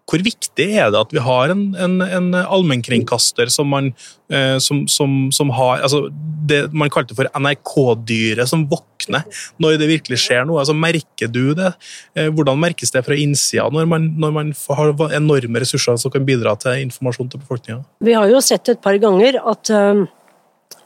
Eh, 0.08 0.10
hvor 0.10 0.24
viktig 0.24 0.66
er 0.80 0.90
det 0.90 1.00
at 1.00 1.12
vi 1.12 1.20
har 1.20 1.50
en, 1.52 1.74
en, 1.76 2.00
en 2.00 2.34
allmennkringkaster 2.40 3.50
som 3.52 3.68
man 3.68 3.92
eh, 4.32 4.58
som, 4.58 4.86
som, 4.88 5.30
som, 5.32 5.50
har 5.50 5.82
altså 5.82 6.08
Det 6.48 6.72
man 6.72 6.90
kalte 6.90 7.14
for 7.14 7.28
NRK-dyret 7.36 8.48
som 8.48 8.66
våkner 8.68 9.24
når 9.58 9.78
det 9.78 9.88
virkelig 9.88 10.18
skjer 10.18 10.46
noe. 10.46 10.60
altså 10.60 10.74
Merker 10.74 11.28
du 11.28 11.54
det? 11.54 11.72
Eh, 12.16 12.28
hvordan 12.32 12.58
merkes 12.58 12.92
det 12.92 13.04
fra 13.04 13.16
innsida 13.16 13.68
når 13.70 13.86
man, 13.86 14.12
når 14.18 14.32
man 14.32 14.52
har 14.52 14.94
enorme 15.14 15.60
ressurser 15.60 15.96
som 15.96 16.12
kan 16.12 16.24
bidra 16.24 16.56
til 16.56 16.86
informasjon 16.86 17.28
til 17.28 17.42
befolkninga? 17.42 17.82
Vi 18.04 18.16
har 18.16 18.28
jo 18.30 18.40
sett 18.40 18.68
et 18.68 18.80
par 18.80 18.96
ganger 19.00 19.40
at 19.44 19.72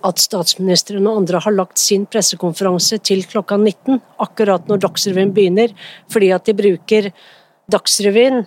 at 0.03 0.19
statsministeren 0.19 1.07
og 1.07 1.21
andre 1.21 1.39
har 1.45 1.55
lagt 1.55 1.79
sin 1.79 2.09
pressekonferanse 2.11 2.99
til 3.07 3.23
klokka 3.31 3.55
19, 3.55 4.01
akkurat 4.23 4.67
når 4.67 4.81
Dagsrevyen 4.83 5.31
begynner, 5.35 5.71
fordi 6.11 6.33
at 6.35 6.49
de 6.49 6.57
bruker 6.59 7.11
Dagsrevyen, 7.71 8.43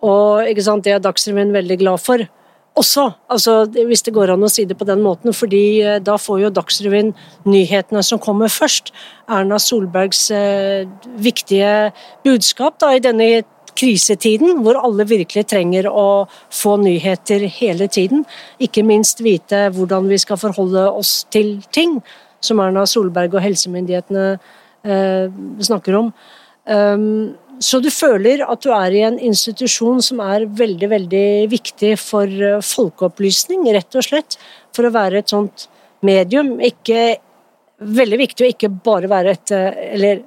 og 0.00 0.60
sant, 0.64 0.84
det 0.84 0.94
er 0.96 1.02
Dagsrevyen 1.04 1.52
veldig 1.52 1.80
glad 1.82 2.00
for. 2.02 2.24
Også, 2.78 3.10
altså, 3.28 3.64
hvis 3.66 4.04
det 4.06 4.14
går 4.14 4.30
an 4.32 4.46
å 4.46 4.48
si 4.48 4.64
det 4.64 4.76
på 4.78 4.86
den 4.88 5.02
måten, 5.02 5.34
fordi 5.34 5.82
eh, 5.82 5.98
da 6.00 6.14
får 6.20 6.44
jo 6.44 6.52
Dagsrevyen 6.54 7.10
nyhetene 7.50 8.02
som 8.06 8.20
kommer 8.22 8.52
først. 8.52 8.92
Erna 9.28 9.58
Solbergs 9.60 10.28
eh, 10.30 10.86
viktige 11.18 11.90
budskap 12.24 12.78
da, 12.80 12.94
i 12.94 13.02
denne 13.02 13.42
krisetiden, 13.80 14.62
hvor 14.62 14.78
alle 14.80 15.06
virkelig 15.08 15.48
trenger 15.50 15.90
å 15.90 16.28
få 16.54 16.76
nyheter 16.80 17.44
hele 17.58 17.90
tiden. 17.90 18.24
Ikke 18.62 18.86
minst 18.86 19.22
vite 19.24 19.66
hvordan 19.74 20.08
vi 20.10 20.20
skal 20.22 20.40
forholde 20.40 20.86
oss 20.94 21.24
til 21.34 21.58
ting, 21.74 21.98
som 22.40 22.62
Erna 22.62 22.86
Solberg 22.88 23.34
og 23.34 23.44
helsemyndighetene 23.44 24.26
eh, 24.86 25.40
snakker 25.66 25.98
om. 26.04 26.14
Um, 26.70 27.34
så 27.60 27.80
du 27.84 27.90
føler 27.92 28.40
at 28.46 28.62
du 28.64 28.70
er 28.72 28.94
i 28.96 29.02
en 29.04 29.18
institusjon 29.20 30.00
som 30.04 30.22
er 30.24 30.46
veldig, 30.48 30.88
veldig 30.94 31.26
viktig 31.52 31.92
for 32.00 32.24
eh, 32.24 32.62
folkeopplysning, 32.64 33.66
rett 33.76 33.98
og 34.00 34.06
slett. 34.06 34.38
For 34.76 34.88
å 34.88 34.94
være 34.94 35.20
et 35.20 35.34
sånt 35.34 35.68
medium. 36.06 36.56
Ikke 36.64 37.20
Veldig 37.80 38.18
viktig 38.20 38.44
å 38.44 38.48
ikke 38.52 38.68
bare 38.84 39.08
være 39.08 39.32
et 39.32 39.52
eh, 39.56 39.78
Eller 39.96 40.18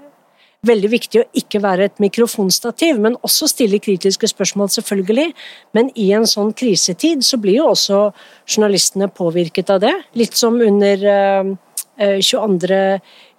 veldig 0.66 0.90
viktig 0.90 1.20
å 1.20 1.26
ikke 1.38 1.60
være 1.62 1.90
et 1.90 2.00
mikrofonstativ, 2.00 2.98
men 3.04 3.18
også 3.28 3.50
stille 3.52 3.82
kritiske 3.84 4.30
spørsmål, 4.32 4.70
selvfølgelig. 4.72 5.34
Men 5.76 5.90
i 6.00 6.08
en 6.16 6.24
sånn 6.30 6.54
krisetid 6.56 7.26
så 7.28 7.36
blir 7.44 7.60
jo 7.60 7.66
også 7.74 8.00
journalistene 8.48 9.10
påvirket 9.12 9.74
av 9.76 9.82
det. 9.84 9.92
Litt 10.16 10.40
som 10.40 10.56
under 10.64 11.04
uh, 11.04 11.52
22. 12.00 12.80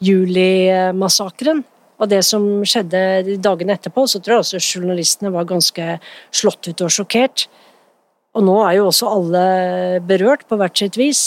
juli-massakren. 0.04 1.64
Og 2.04 2.10
det 2.12 2.20
som 2.26 2.44
skjedde 2.68 3.38
dagene 3.40 3.78
etterpå, 3.78 4.04
så 4.04 4.20
tror 4.20 4.36
jeg 4.36 4.44
også 4.44 4.58
journalistene 4.76 5.32
var 5.32 5.48
ganske 5.48 5.94
slått 6.34 6.68
ut 6.68 6.82
og 6.84 6.92
sjokkert. 6.92 7.46
Og 8.36 8.44
nå 8.44 8.58
er 8.66 8.76
jo 8.76 8.90
også 8.90 9.08
alle 9.08 9.44
berørt 10.04 10.44
på 10.50 10.58
hvert 10.60 10.76
sitt 10.76 10.98
vis. 11.00 11.22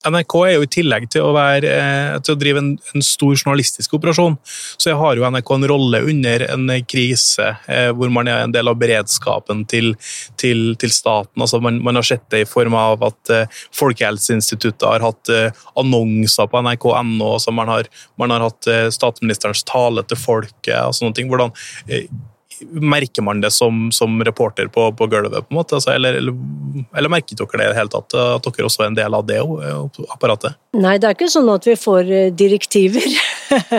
NRK 0.00 0.34
er 0.46 0.54
jo 0.54 0.64
i 0.64 0.70
tillegg 0.72 1.08
til 1.12 1.26
å, 1.26 1.32
være, 1.36 1.70
eh, 1.76 2.14
til 2.24 2.32
å 2.32 2.40
drive 2.40 2.62
en, 2.62 2.70
en, 2.94 3.02
stor 3.04 3.34
journalistisk 3.34 3.98
operasjon, 3.98 4.38
så 4.80 4.94
har 4.96 5.18
jo 5.18 5.26
NRK 5.28 5.52
en 5.56 5.66
rolle 5.68 6.00
under 6.08 6.44
en 6.46 6.64
krise 6.88 7.50
eh, 7.68 7.90
hvor 7.92 8.12
man 8.12 8.30
er 8.30 8.46
en 8.46 8.54
del 8.54 8.70
av 8.70 8.78
beredskapen 8.80 9.66
til, 9.68 9.92
til, 10.40 10.72
til 10.80 10.94
staten. 10.94 11.36
Altså 11.44 11.60
man, 11.60 11.82
man, 11.84 12.00
har 12.00 12.08
sett 12.08 12.24
det 12.32 12.44
i 12.46 12.48
form 12.48 12.78
av 12.80 13.04
at 13.10 13.34
eh, 13.34 13.60
Folkehelseinstituttet 13.76 14.88
har 14.88 15.04
hatt 15.04 15.32
eh, 15.34 15.62
annonser 15.80 16.48
på 16.48 16.64
nrk.no, 16.64 17.34
altså 17.36 17.52
man, 17.52 17.74
man 18.20 18.34
har 18.34 18.48
hatt 18.48 18.70
eh, 18.72 18.86
statsministerens 18.94 19.66
tale 19.68 20.06
til 20.08 20.20
folket 20.20 20.78
og 20.80 20.96
sånne 20.96 21.16
ting. 21.18 21.28
Hvordan, 21.28 21.52
eh, 21.92 22.08
merker 22.68 23.22
man 23.22 23.40
det 23.40 23.50
som, 23.50 23.88
som 23.92 24.24
reporter 24.24 24.66
på, 24.66 24.92
på, 24.92 25.06
gulvet, 25.06 25.32
på 25.48 25.54
en 25.54 25.58
måte? 25.58 25.78
Altså, 25.78 25.92
eller, 25.94 26.14
eller, 26.20 26.36
eller, 26.96 27.12
merket 27.12 27.38
dere 27.38 27.58
det 27.60 27.66
i 27.66 27.70
det 27.72 27.78
hele 27.78 27.92
tatt, 27.92 28.14
at 28.14 28.46
dere 28.46 28.68
også 28.68 28.84
er 28.84 28.90
en 28.90 28.98
del 28.98 29.16
av 29.16 29.26
det 29.28 29.40
apparatet? 30.12 30.58
Nei, 30.76 30.96
det 31.00 31.08
er 31.08 31.16
ikke 31.16 31.30
sånn 31.32 31.50
at 31.52 31.66
vi 31.66 31.76
får 31.78 32.10
eh, 32.14 32.28
direktiver. 32.36 33.06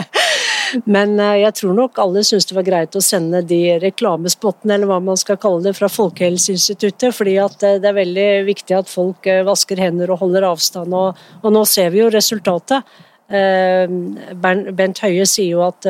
Men 0.94 1.14
eh, 1.20 1.38
jeg 1.44 1.56
tror 1.60 1.78
nok 1.78 2.02
alle 2.02 2.24
syns 2.26 2.48
det 2.48 2.58
var 2.58 2.66
greit 2.66 2.98
å 2.98 3.04
sende 3.04 3.42
de 3.46 3.60
reklamespottene, 3.82 4.76
eller 4.76 4.90
hva 4.90 5.00
man 5.04 5.20
skal 5.20 5.40
kalle 5.40 5.62
det, 5.68 5.76
fra 5.78 5.90
Folkehelseinstituttet. 5.92 7.14
fordi 7.16 7.38
eh, 7.38 7.56
det 7.80 7.88
er 7.88 7.98
veldig 8.02 8.28
viktig 8.50 8.78
at 8.82 8.92
folk 8.92 9.30
vasker 9.46 9.80
hender 9.80 10.12
og 10.12 10.24
holder 10.26 10.50
avstand. 10.52 10.94
Og, 10.94 11.24
og 11.42 11.56
nå 11.56 11.64
ser 11.68 11.94
vi 11.94 12.02
jo 12.02 12.12
resultatet. 12.12 12.84
Bent 13.32 14.98
Høie 15.00 15.24
sier 15.24 15.54
jo 15.54 15.62
at 15.64 15.86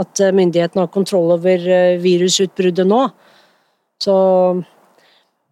at 0.00 0.20
eh, 0.20 0.34
myndighetene 0.34 0.86
har 0.86 0.92
kontroll 0.92 1.34
over 1.36 1.66
eh, 1.68 1.98
virusutbruddet 2.02 2.88
nå. 2.88 3.06
Så 4.02 4.16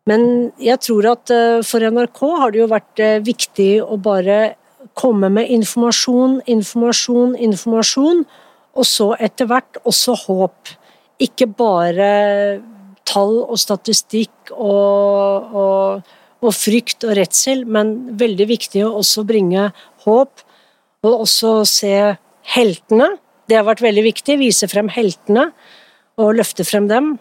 Men 0.09 0.51
jeg 0.59 0.81
tror 0.81 1.11
at 1.13 1.31
eh, 1.31 1.61
for 1.67 1.85
NRK 1.85 2.21
har 2.41 2.53
det 2.53 2.63
jo 2.63 2.71
vært 2.71 3.03
viktig 3.27 3.73
å 3.85 3.99
bare 4.01 4.57
komme 4.97 5.29
med 5.31 5.51
informasjon, 5.53 6.41
informasjon, 6.49 7.37
informasjon, 7.37 8.25
og 8.75 8.87
så 8.87 9.13
etter 9.21 9.49
hvert 9.51 9.77
også 9.85 10.17
håp. 10.25 10.73
Ikke 11.21 11.47
bare 11.47 12.11
tall 13.05 13.43
og 13.45 13.59
statistikk 13.61 14.53
og, 14.55 15.53
og, 15.53 16.13
og 16.41 16.55
frykt 16.57 17.05
og 17.05 17.17
redsel, 17.19 17.67
men 17.67 18.17
veldig 18.19 18.47
viktig 18.49 18.87
å 18.87 18.95
også 19.03 19.27
bringe 19.29 19.69
håp, 20.07 20.47
og 21.05 21.27
også 21.27 21.53
se 21.69 21.95
heltene 22.55 23.11
det 23.51 23.59
har 23.59 23.67
vært 23.67 23.83
veldig 23.83 24.05
viktig. 24.07 24.37
Vise 24.39 24.69
frem 24.71 24.87
heltene 24.95 25.49
og 26.21 26.37
løfte 26.39 26.63
frem 26.67 26.87
dem. 26.91 27.17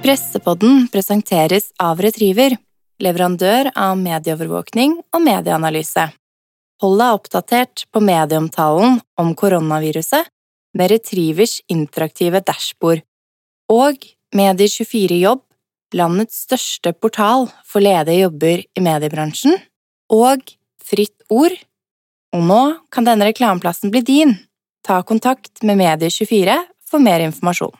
Pressepodden 0.00 0.86
presenteres 0.92 1.72
av 1.82 1.98
Retriever, 2.00 2.54
leverandør 3.02 3.72
av 3.74 3.98
medieovervåkning 3.98 4.94
og 5.10 5.24
medieanalyse. 5.26 6.06
Hold 6.80 7.02
deg 7.02 7.18
oppdatert 7.18 7.84
på 7.92 8.00
medieomtalen 8.06 9.00
om 9.20 9.34
koronaviruset 9.36 10.30
med 10.78 10.94
Retrievers 10.94 11.58
interaktive 11.68 12.40
dashbord 12.46 13.02
og 13.70 14.06
Medier24jobb, 14.36 15.42
landets 15.98 16.44
største 16.46 16.94
portal 16.94 17.48
for 17.66 17.82
ledige 17.82 18.22
jobber 18.22 18.62
i 18.62 18.84
mediebransjen, 18.86 19.58
og 20.14 20.46
Fritt 20.90 21.16
Ord. 21.30 21.54
Og 22.34 22.42
nå 22.46 22.62
kan 22.94 23.06
denne 23.06 23.30
reklameplassen 23.30 23.92
bli 23.94 24.02
din. 24.06 24.36
Ta 24.86 25.02
kontakt 25.06 25.62
med 25.66 25.78
Medie24 25.78 26.58
for 26.90 27.02
mer 27.02 27.22
informasjon. 27.26 27.74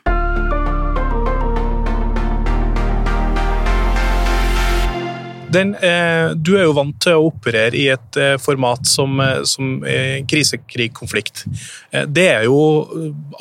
Den, 5.51 5.73
eh, 5.75 6.31
du 6.35 6.53
er 6.55 6.63
jo 6.63 6.75
vant 6.77 6.95
til 7.03 7.17
å 7.17 7.25
operere 7.27 7.75
i 7.75 7.89
et 7.91 8.17
eh, 8.19 8.37
format 8.39 8.87
som, 8.87 9.19
eh, 9.19 9.41
som 9.43 9.81
eh, 9.83 10.21
krisekrigkonflikt. 10.23 11.43
Eh, 11.91 12.05
det 12.07 12.27
er 12.37 12.45
jo 12.47 12.61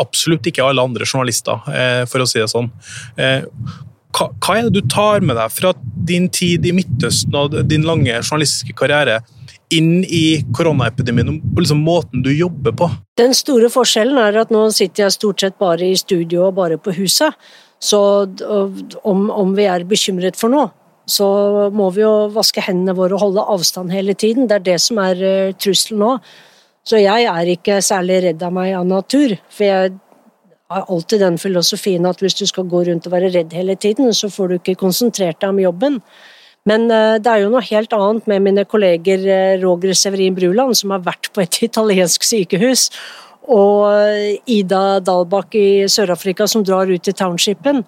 absolutt 0.02 0.48
ikke 0.50 0.64
alle 0.66 0.82
andre 0.82 1.06
journalister, 1.06 1.62
eh, 1.70 2.02
for 2.10 2.24
å 2.24 2.26
si 2.26 2.40
det 2.42 2.50
sånn. 2.50 2.70
Hva, 4.10 4.26
hva, 4.26 4.56
er 4.56 4.66
det 4.66 4.80
du 4.80 4.88
tar 4.90 5.22
med 5.22 5.38
deg 5.38 5.52
fra 5.54 5.70
din 6.10 6.26
tid 6.34 6.66
i 6.66 6.74
Midtøsten 6.74 7.36
og 7.38 7.54
din 7.70 7.86
lange 7.86 8.16
journalistiske 8.24 8.74
karriere 8.74 9.20
inn 9.74 10.02
i 10.04 10.40
koronaepidemien, 10.56 11.38
og 11.38 11.62
liksom 11.62 11.80
måten 11.86 12.24
du 12.24 12.30
jobber 12.34 12.74
på? 12.76 12.90
Den 13.20 13.34
store 13.36 13.70
forskjellen 13.72 14.18
er 14.20 14.42
at 14.42 14.52
nå 14.54 14.66
sitter 14.74 15.06
jeg 15.06 15.16
stort 15.16 15.44
sett 15.44 15.58
bare 15.60 15.92
i 15.92 15.98
studio 15.98 16.48
og 16.48 16.56
bare 16.58 16.78
på 16.80 16.94
huset. 16.98 17.36
Så 17.80 18.00
om, 19.08 19.30
om 19.30 19.54
vi 19.56 19.64
er 19.70 19.86
bekymret 19.88 20.36
for 20.36 20.52
noe, 20.52 20.68
så 21.10 21.26
må 21.74 21.88
vi 21.94 22.04
jo 22.04 22.28
vaske 22.34 22.62
hendene 22.62 22.94
våre 22.98 23.16
og 23.16 23.24
holde 23.24 23.46
avstand 23.54 23.92
hele 23.94 24.14
tiden. 24.14 24.46
Det 24.50 24.60
er 24.60 24.66
det 24.68 24.78
som 24.84 25.00
er 25.02 25.22
uh, 25.24 25.54
trusselen 25.58 26.02
nå. 26.04 26.12
Så 26.86 27.00
jeg 27.00 27.26
er 27.28 27.50
ikke 27.50 27.80
særlig 27.84 28.20
redd 28.24 28.42
av 28.44 28.54
meg 28.54 28.74
av 28.76 28.86
natur. 28.88 29.34
For 29.52 29.66
jeg 29.66 29.94
har 30.70 30.86
alltid 30.92 31.22
den 31.24 31.38
filosofien 31.40 32.06
at 32.08 32.22
hvis 32.22 32.38
du 32.38 32.44
skal 32.48 32.68
gå 32.70 32.84
rundt 32.88 33.08
og 33.08 33.14
være 33.14 33.32
redd 33.34 33.56
hele 33.56 33.76
tiden, 33.80 34.12
så 34.16 34.30
får 34.32 34.48
du 34.48 34.58
ikke 34.58 34.78
konsentrert 34.80 35.40
deg 35.42 35.52
om 35.52 35.60
jobben. 35.62 35.98
Men 36.68 36.90
uh, 36.92 37.16
det 37.22 37.30
er 37.30 37.44
jo 37.44 37.50
noe 37.54 37.64
helt 37.64 37.92
annet 37.96 38.28
med 38.30 38.44
mine 38.44 38.66
kolleger 38.68 39.24
uh, 39.24 39.56
Roger 39.62 39.96
Severin 39.96 40.36
Bruland, 40.36 40.76
som 40.76 40.92
har 40.92 41.04
vært 41.06 41.30
på 41.32 41.44
et 41.44 41.62
italiensk 41.70 42.26
sykehus, 42.26 42.90
og 43.50 43.88
Ida 44.46 45.00
Dalbakk 45.02 45.56
i 45.58 45.68
Sør-Afrika, 45.90 46.46
som 46.46 46.62
drar 46.62 46.90
ut 46.92 47.08
i 47.08 47.14
townshipen 47.16 47.80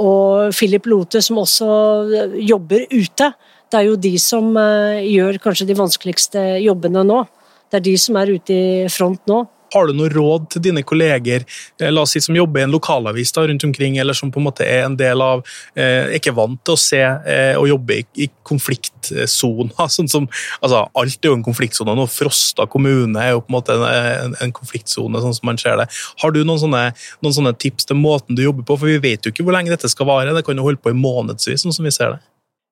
og 0.00 0.52
Philip 0.56 0.86
Lote, 0.88 1.20
som 1.22 1.40
også 1.42 1.68
eh, 2.16 2.36
jobber 2.48 2.86
ute. 2.92 3.32
Det 3.68 3.78
er 3.78 3.88
jo 3.88 3.96
de 4.00 4.14
som 4.20 4.52
eh, 4.56 5.04
gjør 5.12 5.40
kanskje 5.42 5.68
de 5.68 5.76
vanskeligste 5.76 6.44
jobbene 6.62 7.04
nå. 7.08 7.22
Det 7.70 7.80
er 7.80 7.86
de 7.88 7.96
som 8.00 8.16
er 8.20 8.32
ute 8.32 8.56
i 8.56 8.88
front 8.92 9.20
nå. 9.28 9.44
Har 9.72 9.88
du 9.88 9.96
noe 9.96 10.10
råd 10.12 10.48
til 10.54 10.64
dine 10.68 10.84
kolleger 10.86 11.44
eh, 11.44 11.90
la 11.92 12.04
oss 12.04 12.14
si, 12.16 12.22
som 12.24 12.36
jobber 12.36 12.62
i 12.62 12.66
en 12.66 12.74
lokalavis 12.74 13.34
da, 13.36 13.46
rundt 13.48 13.64
omkring, 13.68 13.98
eller 14.02 14.16
som 14.16 14.32
på 14.32 14.40
en 14.40 14.46
måte 14.48 14.66
er 14.66 14.86
en 14.86 14.96
del 14.98 15.22
av 15.24 15.44
eh, 15.74 16.14
ikke 16.18 16.34
vant 16.36 16.60
til 16.64 16.76
å 16.76 16.80
se 16.80 17.02
eh, 17.02 17.54
og 17.58 17.68
jobbe 17.70 18.00
i, 18.00 18.06
i 18.26 18.28
konfliktsoner? 18.48 19.74
Sånn 19.96 20.10
som, 20.10 20.28
altså, 20.60 20.84
alt 20.98 21.24
er 21.24 21.32
jo 21.32 21.38
en 21.38 21.46
konfliktsone 21.46 21.94
nå. 21.96 22.08
Frosta 22.10 22.66
kommune 22.70 23.20
er 23.20 23.34
jo 23.34 23.44
på 23.44 23.52
en 23.52 23.58
måte 23.58 23.76
en, 23.76 23.86
en, 23.86 24.36
en 24.46 24.54
konfliktsone, 24.56 25.20
sånn 25.22 25.36
som 25.36 25.48
man 25.50 25.60
ser 25.60 25.78
det. 25.80 25.88
Har 26.22 26.34
du 26.34 26.42
noen 26.42 26.60
sånne, 26.62 26.84
noen 27.24 27.36
sånne, 27.36 27.54
tips 27.62 27.88
til 27.88 27.98
måten 28.00 28.38
du 28.38 28.44
jobber 28.44 28.66
på? 28.66 28.78
For 28.80 28.90
vi 28.90 29.00
vet 29.02 29.24
jo 29.24 29.32
ikke 29.34 29.44
hvor 29.46 29.56
lenge 29.56 29.72
dette 29.72 29.90
skal 29.92 30.08
vare. 30.08 30.34
Det 30.34 30.44
kan 30.46 30.58
jo 30.58 30.66
holde 30.66 30.80
på 30.82 30.92
i 30.92 30.98
månedsvis, 30.98 31.64
sånn 31.64 31.74
som 31.74 31.86
vi 31.86 31.94
ser 31.94 32.16
det. 32.16 32.22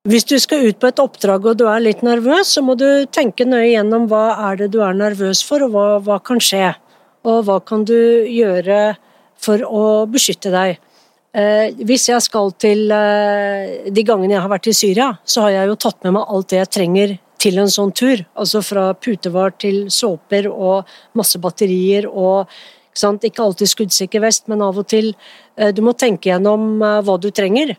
Hvis 0.08 0.24
du 0.24 0.38
skal 0.40 0.64
ut 0.64 0.78
på 0.80 0.88
et 0.88 1.00
oppdrag 1.02 1.44
og 1.44 1.58
du 1.60 1.66
er 1.68 1.82
litt 1.84 2.00
nervøs, 2.00 2.54
så 2.54 2.62
må 2.64 2.72
du 2.80 3.04
tenke 3.12 3.44
nøye 3.44 3.74
gjennom 3.74 4.06
hva 4.08 4.30
er 4.48 4.62
det 4.62 4.70
du 4.72 4.78
er 4.80 4.96
nervøs 4.96 5.42
for, 5.44 5.66
og 5.66 5.74
hva, 5.74 5.88
hva 6.06 6.16
kan 6.24 6.40
skje 6.40 6.70
og 7.26 7.44
hva 7.46 7.58
kan 7.64 7.84
du 7.88 7.96
gjøre 8.28 8.94
for 9.40 9.64
å 9.64 10.06
beskytte 10.10 10.52
deg. 10.52 10.78
Eh, 11.30 11.76
hvis 11.86 12.08
jeg 12.10 12.22
skal 12.24 12.50
til 12.58 12.90
eh, 12.90 13.86
De 13.94 14.02
gangene 14.02 14.34
jeg 14.34 14.42
har 14.42 14.50
vært 14.50 14.66
i 14.66 14.74
Syria, 14.74 15.12
så 15.22 15.44
har 15.44 15.54
jeg 15.54 15.70
jo 15.70 15.76
tatt 15.84 16.00
med 16.02 16.16
meg 16.16 16.32
alt 16.34 16.48
det 16.50 16.58
jeg 16.58 16.72
trenger 16.74 17.14
til 17.40 17.60
en 17.62 17.70
sånn 17.70 17.94
tur. 17.96 18.24
Altså 18.34 18.64
fra 18.66 18.90
putevar 18.98 19.54
til 19.62 19.84
såper 19.94 20.50
og 20.50 20.90
masse 21.16 21.38
batterier 21.40 22.08
og 22.10 22.50
ikke, 22.90 23.30
ikke 23.30 23.44
alltid 23.44 23.70
skuddsikker 23.70 24.24
vest, 24.24 24.48
men 24.50 24.64
av 24.66 24.80
og 24.82 24.88
til. 24.90 25.12
Eh, 25.56 25.70
du 25.72 25.84
må 25.86 25.94
tenke 25.94 26.32
gjennom 26.32 26.82
hva 26.82 27.16
du 27.22 27.30
trenger. 27.30 27.76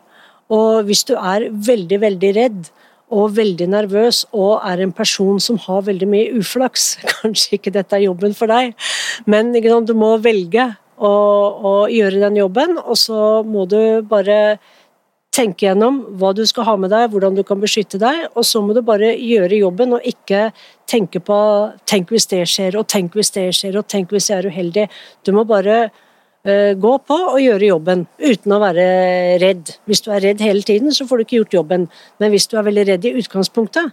Og 0.52 0.88
hvis 0.88 1.04
du 1.08 1.14
er 1.16 1.50
veldig, 1.52 2.00
veldig 2.02 2.32
redd, 2.36 2.72
og 3.12 3.34
veldig 3.36 3.68
nervøs 3.68 4.22
og 4.32 4.62
er 4.64 4.82
en 4.82 4.92
person 4.96 5.40
som 5.42 5.58
har 5.66 5.84
veldig 5.88 6.08
mye 6.08 6.40
uflaks. 6.40 6.94
Kanskje 7.20 7.58
ikke 7.58 7.74
dette 7.74 7.98
er 7.98 8.06
jobben 8.06 8.36
for 8.36 8.50
deg, 8.50 8.72
men 9.26 9.52
du 9.52 9.94
må 9.94 10.16
velge 10.22 10.68
å, 10.98 11.08
å, 11.08 11.72
gjøre 11.90 12.20
den 12.22 12.38
jobben, 12.42 12.78
og 12.78 12.96
så 12.96 13.42
må 13.42 13.66
du 13.66 14.02
bare 14.02 14.58
tenke 15.32 15.64
gjennom 15.64 16.02
hva 16.20 16.34
du 16.36 16.44
skal 16.44 16.66
ha 16.68 16.76
med 16.76 16.92
deg, 16.92 17.08
hvordan 17.10 17.34
du 17.34 17.42
kan 17.42 17.60
beskytte 17.60 17.98
deg, 17.98 18.28
og 18.36 18.44
så 18.44 18.60
må 18.60 18.76
du 18.76 18.82
bare 18.84 19.14
gjøre 19.16 19.62
jobben 19.62 19.96
og 19.96 20.04
ikke 20.04 20.50
tenke 20.86 21.22
på 21.24 21.38
'tenk 21.88 22.12
hvis 22.12 22.28
det 22.28 22.44
skjer', 22.44 22.76
og 22.76 22.86
'tenk 22.86 23.16
hvis 23.16 23.32
det 23.32 23.48
skjer', 23.56 23.78
og 23.78 23.88
'tenk 23.88 24.12
hvis 24.12 24.28
jeg 24.28 24.38
er 24.38 24.50
uheldig'. 24.50 24.88
Du 25.24 25.32
må 25.32 25.44
bare 25.44 25.90
Eh, 26.42 26.72
gå 26.74 26.92
på 27.06 27.14
og 27.14 27.38
gjøre 27.38 27.68
jobben 27.68 28.00
uten 28.18 28.54
å 28.54 28.58
være 28.58 28.86
redd. 29.38 29.76
Hvis 29.86 30.02
du 30.02 30.08
er 30.10 30.24
redd 30.24 30.40
hele 30.42 30.64
tiden, 30.66 30.90
så 30.90 31.06
får 31.06 31.20
du 31.20 31.24
ikke 31.24 31.38
gjort 31.38 31.54
jobben. 31.54 31.84
Men 32.18 32.34
hvis 32.34 32.48
du 32.50 32.56
er 32.58 32.66
veldig 32.66 32.86
redd 32.88 33.06
i 33.06 33.14
utgangspunktet, 33.20 33.92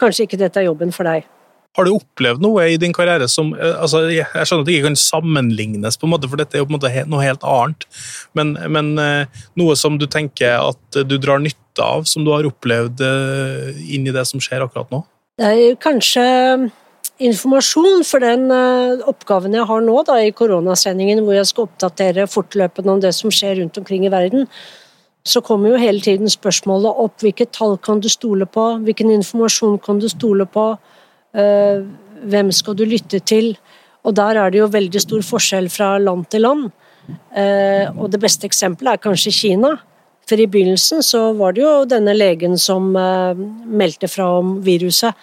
kanskje 0.00 0.24
ikke 0.24 0.40
dette 0.40 0.62
er 0.62 0.70
jobben 0.70 0.94
for 0.96 1.04
deg. 1.04 1.28
Har 1.78 1.86
du 1.86 1.92
opplevd 1.94 2.42
noe 2.42 2.64
i 2.72 2.78
din 2.82 2.94
karriere 2.94 3.28
som 3.30 3.52
eh, 3.54 3.76
altså, 3.78 4.02
Jeg 4.10 4.26
skjønner 4.26 4.64
at 4.64 4.68
det 4.68 4.76
ikke 4.76 4.88
kan 4.88 4.98
sammenlignes, 4.98 5.98
på 6.00 6.08
en 6.08 6.14
måte, 6.16 6.30
for 6.30 6.40
dette 6.40 6.58
er 6.58 6.64
jo 6.64 6.66
på 6.66 6.74
en 6.74 6.78
måte 6.80 7.06
noe 7.06 7.22
helt 7.22 7.46
annet. 7.46 7.86
Men, 8.38 8.56
men 8.74 8.92
eh, 8.98 9.40
noe 9.60 9.76
som 9.78 10.00
du 10.00 10.08
tenker 10.10 10.58
at 10.58 11.00
du 11.06 11.16
drar 11.18 11.42
nytte 11.42 11.84
av, 11.84 12.04
som 12.10 12.26
du 12.26 12.32
har 12.34 12.48
opplevd 12.48 13.00
inn 13.88 14.08
i 14.08 14.12
det 14.12 14.26
som 14.28 14.42
skjer 14.42 14.66
akkurat 14.66 14.90
nå? 14.92 15.04
Det 15.40 15.48
er 15.48 15.78
kanskje 15.80 16.24
informasjon 17.22 18.02
for 18.04 18.24
den 18.24 18.50
oppgaven 19.08 19.54
jeg 19.56 19.68
har 19.70 19.86
nå 19.86 20.02
da, 20.08 20.18
i 20.20 20.34
koronasendingen, 20.36 21.22
hvor 21.24 21.38
jeg 21.38 21.48
skal 21.48 21.68
oppdatere 21.68 22.26
fortløpende 22.28 22.96
om 22.96 23.00
det 23.00 23.14
som 23.16 23.32
skjer 23.32 23.60
rundt 23.60 23.78
omkring 23.80 24.04
i 24.08 24.12
verden, 24.12 24.48
så 25.24 25.40
kommer 25.44 25.72
jo 25.72 25.80
hele 25.80 26.00
tiden 26.00 26.30
spørsmålet 26.32 27.00
opp 27.04 27.22
hvilke 27.24 27.46
tall 27.52 27.76
kan 27.78 28.00
du 28.00 28.08
stole 28.12 28.48
på, 28.48 28.66
hvilken 28.84 29.12
informasjon 29.14 29.78
kan 29.84 30.00
du 30.00 30.08
stole 30.10 30.46
på, 30.48 30.72
hvem 31.32 32.48
skal 32.52 32.74
du 32.78 32.84
lytte 32.88 33.20
til? 33.22 33.52
Og 34.04 34.16
der 34.16 34.38
er 34.40 34.50
det 34.50 34.58
jo 34.58 34.70
veldig 34.72 35.02
stor 35.02 35.22
forskjell 35.24 35.68
fra 35.70 35.92
land 36.00 36.24
til 36.32 36.42
land. 36.46 36.70
Uh, 37.34 37.86
og 37.98 38.10
det 38.12 38.20
beste 38.22 38.46
eksempelet 38.48 38.96
er 38.96 39.04
kanskje 39.04 39.32
Kina. 39.34 39.74
For 40.28 40.40
i 40.40 40.48
begynnelsen 40.50 41.04
så 41.06 41.30
var 41.38 41.54
det 41.54 41.62
jo 41.64 41.72
denne 41.90 42.14
legen 42.14 42.58
som 42.58 42.92
meldte 42.94 44.08
fra 44.10 44.28
om 44.38 44.58
viruset 44.62 45.16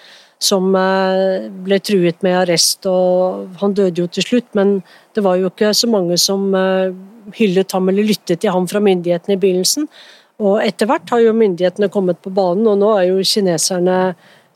som 0.44 0.70
eh, 0.78 1.48
ble 1.66 1.80
truet 1.82 2.22
med 2.26 2.38
arrest, 2.44 2.86
og 2.90 3.58
han 3.62 3.74
døde 3.78 4.04
jo 4.04 4.08
til 4.12 4.26
slutt. 4.26 4.50
Men 4.58 4.80
det 5.18 5.24
var 5.26 5.40
jo 5.40 5.52
ikke 5.52 5.74
så 5.76 5.90
mange 5.90 6.18
som 6.22 6.52
eh, 6.56 6.94
hyllet 7.38 7.74
ham 7.76 7.90
eller 7.90 8.08
lyttet 8.08 8.44
til 8.44 8.54
ham 8.54 8.70
fra 8.70 8.82
myndighetene 8.84 9.38
i 9.38 9.42
begynnelsen. 9.42 9.90
Og 10.38 10.62
etter 10.62 10.90
hvert 10.90 11.10
har 11.10 11.24
jo 11.24 11.34
myndighetene 11.34 11.90
kommet 11.94 12.22
på 12.22 12.34
banen, 12.34 12.68
og 12.70 12.78
nå 12.78 12.94
er 13.00 13.10
jo 13.10 13.26
kineserne 13.26 13.98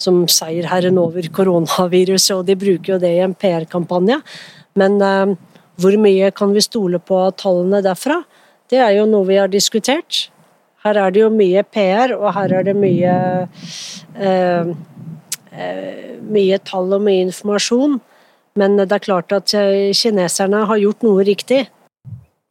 som 0.02 0.26
seierherren 0.32 1.00
over 1.02 1.30
koronaviruset, 1.34 2.36
og 2.36 2.46
de 2.50 2.58
bruker 2.60 2.96
jo 2.96 3.00
det 3.02 3.14
i 3.16 3.24
en 3.24 3.38
PR-kampanje. 3.38 4.20
Men 4.80 5.00
eh, 5.06 5.34
hvor 5.82 5.98
mye 6.02 6.34
kan 6.36 6.54
vi 6.56 6.66
stole 6.66 7.00
på 7.00 7.24
tallene 7.40 7.84
derfra? 7.86 8.22
Det 8.72 8.80
er 8.80 8.96
jo 8.98 9.08
noe 9.10 9.28
vi 9.28 9.40
har 9.40 9.52
diskutert. 9.52 10.28
Her 10.82 10.98
er 10.98 11.14
det 11.14 11.22
jo 11.22 11.34
mye 11.34 11.62
PR, 11.68 12.16
og 12.18 12.32
her 12.34 12.58
er 12.60 12.66
det 12.66 12.78
mye 12.80 13.18
eh, 14.18 14.72
Eh, 15.52 16.16
mye 16.32 16.58
tall 16.64 16.94
og 16.96 17.04
mye 17.04 17.26
informasjon. 17.28 18.00
Men 18.60 18.80
det 18.80 18.92
er 18.92 19.04
klart 19.04 19.34
at 19.36 19.54
eh, 19.58 19.92
kineserne 19.96 20.64
har 20.68 20.80
gjort 20.80 21.04
noe 21.04 21.26
riktig. 21.28 21.66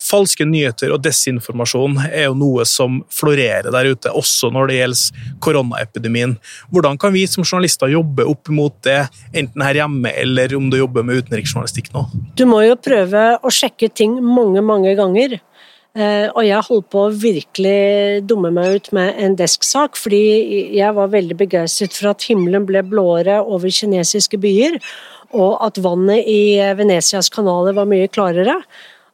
Falske 0.01 0.47
nyheter 0.49 0.95
og 0.95 1.03
desinformasjon 1.05 1.99
er 2.09 2.25
jo 2.31 2.37
noe 2.39 2.65
som 2.69 3.03
florerer 3.13 3.69
der 3.75 3.91
ute, 3.93 4.13
også 4.17 4.49
når 4.55 4.71
det 4.71 4.79
gjelder 4.79 5.27
koronaepidemien. 5.45 6.33
Hvordan 6.73 6.97
kan 7.01 7.13
vi 7.13 7.27
som 7.29 7.45
journalister 7.45 7.93
jobbe 7.93 8.25
opp 8.29 8.49
mot 8.49 8.75
det, 8.87 9.03
enten 9.37 9.65
her 9.67 9.83
hjemme 9.83 10.15
eller 10.23 10.57
om 10.57 10.71
du 10.73 10.79
jobber 10.81 11.05
med 11.05 11.21
utenriksjournalistikk 11.21 11.93
nå? 11.93 12.07
Du 12.39 12.47
må 12.49 12.63
jo 12.65 12.79
prøve 12.81 13.27
å 13.45 13.53
sjekke 13.53 13.91
ting 13.93 14.17
mange, 14.25 14.65
mange 14.65 14.97
ganger. 14.99 15.37
Eh, 15.99 16.29
og 16.31 16.45
jeg 16.47 16.67
holdt 16.69 16.87
på 16.95 17.01
å 17.03 17.15
virkelig 17.21 18.23
dumme 18.31 18.53
meg 18.55 18.77
ut 18.79 18.91
med 18.95 19.17
en 19.19 19.35
desksak, 19.39 19.99
fordi 19.99 20.23
jeg 20.79 20.95
var 20.95 21.11
veldig 21.11 21.37
begeistret 21.41 21.97
for 21.97 22.13
at 22.13 22.25
himmelen 22.29 22.65
ble 22.69 22.85
blåere 22.87 23.41
over 23.43 23.75
kinesiske 23.75 24.39
byer, 24.41 24.79
og 25.35 25.59
at 25.67 25.83
vannet 25.83 26.25
i 26.31 26.57
Venetias 26.79 27.31
kanaler 27.35 27.75
var 27.75 27.91
mye 27.91 28.09
klarere. 28.11 28.61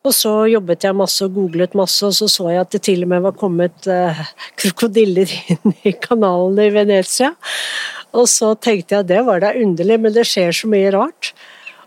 Og 0.06 0.14
så 0.14 0.32
jobbet 0.46 0.86
jeg 0.86 0.94
masse 0.94 1.24
og 1.26 1.34
googlet 1.34 1.74
masse, 1.78 1.98
og 2.06 2.14
så 2.14 2.28
så 2.30 2.46
jeg 2.52 2.62
at 2.62 2.76
det 2.76 2.82
til 2.86 3.02
og 3.02 3.10
med 3.10 3.24
var 3.24 3.34
kommet 3.38 3.88
eh, 3.90 4.22
krokodiller 4.60 5.32
inn 5.50 5.74
i 5.82 5.96
kanalene 5.98 6.68
i 6.68 6.74
Venezia. 6.74 7.32
Og 8.16 8.30
så 8.30 8.54
tenkte 8.54 8.94
jeg 8.94 9.04
at 9.04 9.10
det 9.10 9.26
var 9.26 9.42
da 9.42 9.52
underlig, 9.58 9.98
men 10.00 10.14
det 10.14 10.28
skjer 10.30 10.54
så 10.54 10.70
mye 10.70 10.94
rart. 10.94 11.34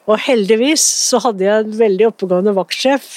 Og 0.10 0.18
heldigvis 0.26 0.82
så 0.82 1.20
hadde 1.22 1.46
jeg 1.46 1.64
en 1.64 1.76
veldig 1.78 2.08
oppegående 2.08 2.54
vaktsjef 2.58 3.08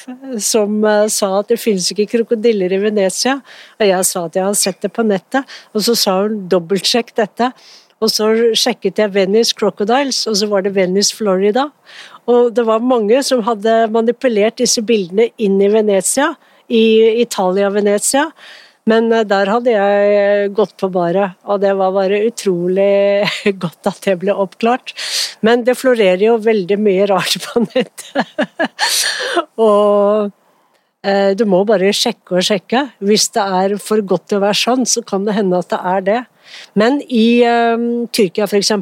som 0.45 0.83
uh, 0.85 1.07
sa 1.09 1.31
at 1.39 1.49
det 1.49 1.61
finnes 1.61 1.87
ikke 1.93 2.11
krokodiller 2.19 2.75
i 2.77 2.81
Venezia. 2.83 3.39
Og 3.81 3.87
jeg 3.89 4.09
sa 4.09 4.27
at 4.29 4.37
jeg 4.37 4.45
har 4.45 4.59
sett 4.61 4.83
det 4.85 4.93
på 4.93 5.05
nettet, 5.09 5.49
og 5.73 5.87
så 5.87 5.97
sa 5.97 6.19
hun 6.21 6.43
dobbeltsjekk 6.53 7.15
dette. 7.17 7.49
Og 8.03 8.11
så 8.11 8.29
sjekket 8.59 8.99
jeg 8.99 9.15
Venice 9.15 9.55
Crocodiles, 9.55 10.25
og 10.27 10.39
så 10.41 10.49
var 10.51 10.65
det 10.67 10.75
Venice 10.75 11.15
Florida. 11.15 11.69
Og 12.31 12.51
det 12.57 12.65
var 12.67 12.83
mange 12.83 13.23
som 13.27 13.45
hadde 13.47 13.87
manipulert 13.95 14.59
disse 14.59 14.83
bildene 14.87 15.31
inn 15.43 15.61
i 15.63 15.71
Venezia, 15.71 16.33
i 16.67 17.23
Italia-Venezia. 17.23 18.29
Men 18.91 19.13
eh, 19.15 19.25
der 19.29 19.51
hadde 19.51 19.75
jeg 19.75 20.13
eh, 20.19 20.51
gått 20.55 20.75
på 20.81 20.91
baret, 20.93 21.39
og 21.47 21.63
det 21.63 21.75
var 21.79 21.95
bare 21.95 22.23
utrolig 22.27 23.23
godt 23.63 23.91
at 23.93 24.03
det 24.09 24.19
ble 24.25 24.35
oppklart. 24.35 24.95
Men 25.47 25.65
det 25.67 25.79
florerer 25.79 26.27
jo 26.27 26.39
veldig 26.43 26.79
mye 26.83 27.09
rart 27.11 27.39
på 27.47 27.65
nettet. 27.69 28.23
og 29.69 30.33
eh, 31.07 31.31
du 31.39 31.47
må 31.51 31.63
bare 31.69 31.95
sjekke 31.95 32.41
og 32.41 32.47
sjekke. 32.47 32.89
Hvis 33.03 33.31
det 33.37 33.47
er 33.63 33.79
for 33.83 34.03
godt 34.03 34.31
til 34.31 34.41
å 34.41 34.47
være 34.49 34.63
sant, 34.65 34.91
så 34.91 35.05
kan 35.07 35.27
det 35.29 35.39
hende 35.39 35.63
at 35.63 35.71
det 35.71 35.83
er 35.95 36.07
det. 36.11 36.21
Men 36.79 37.01
i 37.09 37.43
eh, 37.47 37.89
Tyrkia 38.13 38.49
f.eks., 38.49 38.73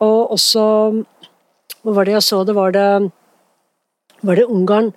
og 0.00 0.32
også 0.38 0.66
Hva 1.86 1.94
var 1.94 2.06
det 2.06 2.16
jeg 2.16 2.26
så? 2.26 2.42
Det 2.44 2.54
var 2.56 2.72
det, 2.74 2.88
var 4.26 4.38
det 4.38 4.48
Ungarn 4.50 4.90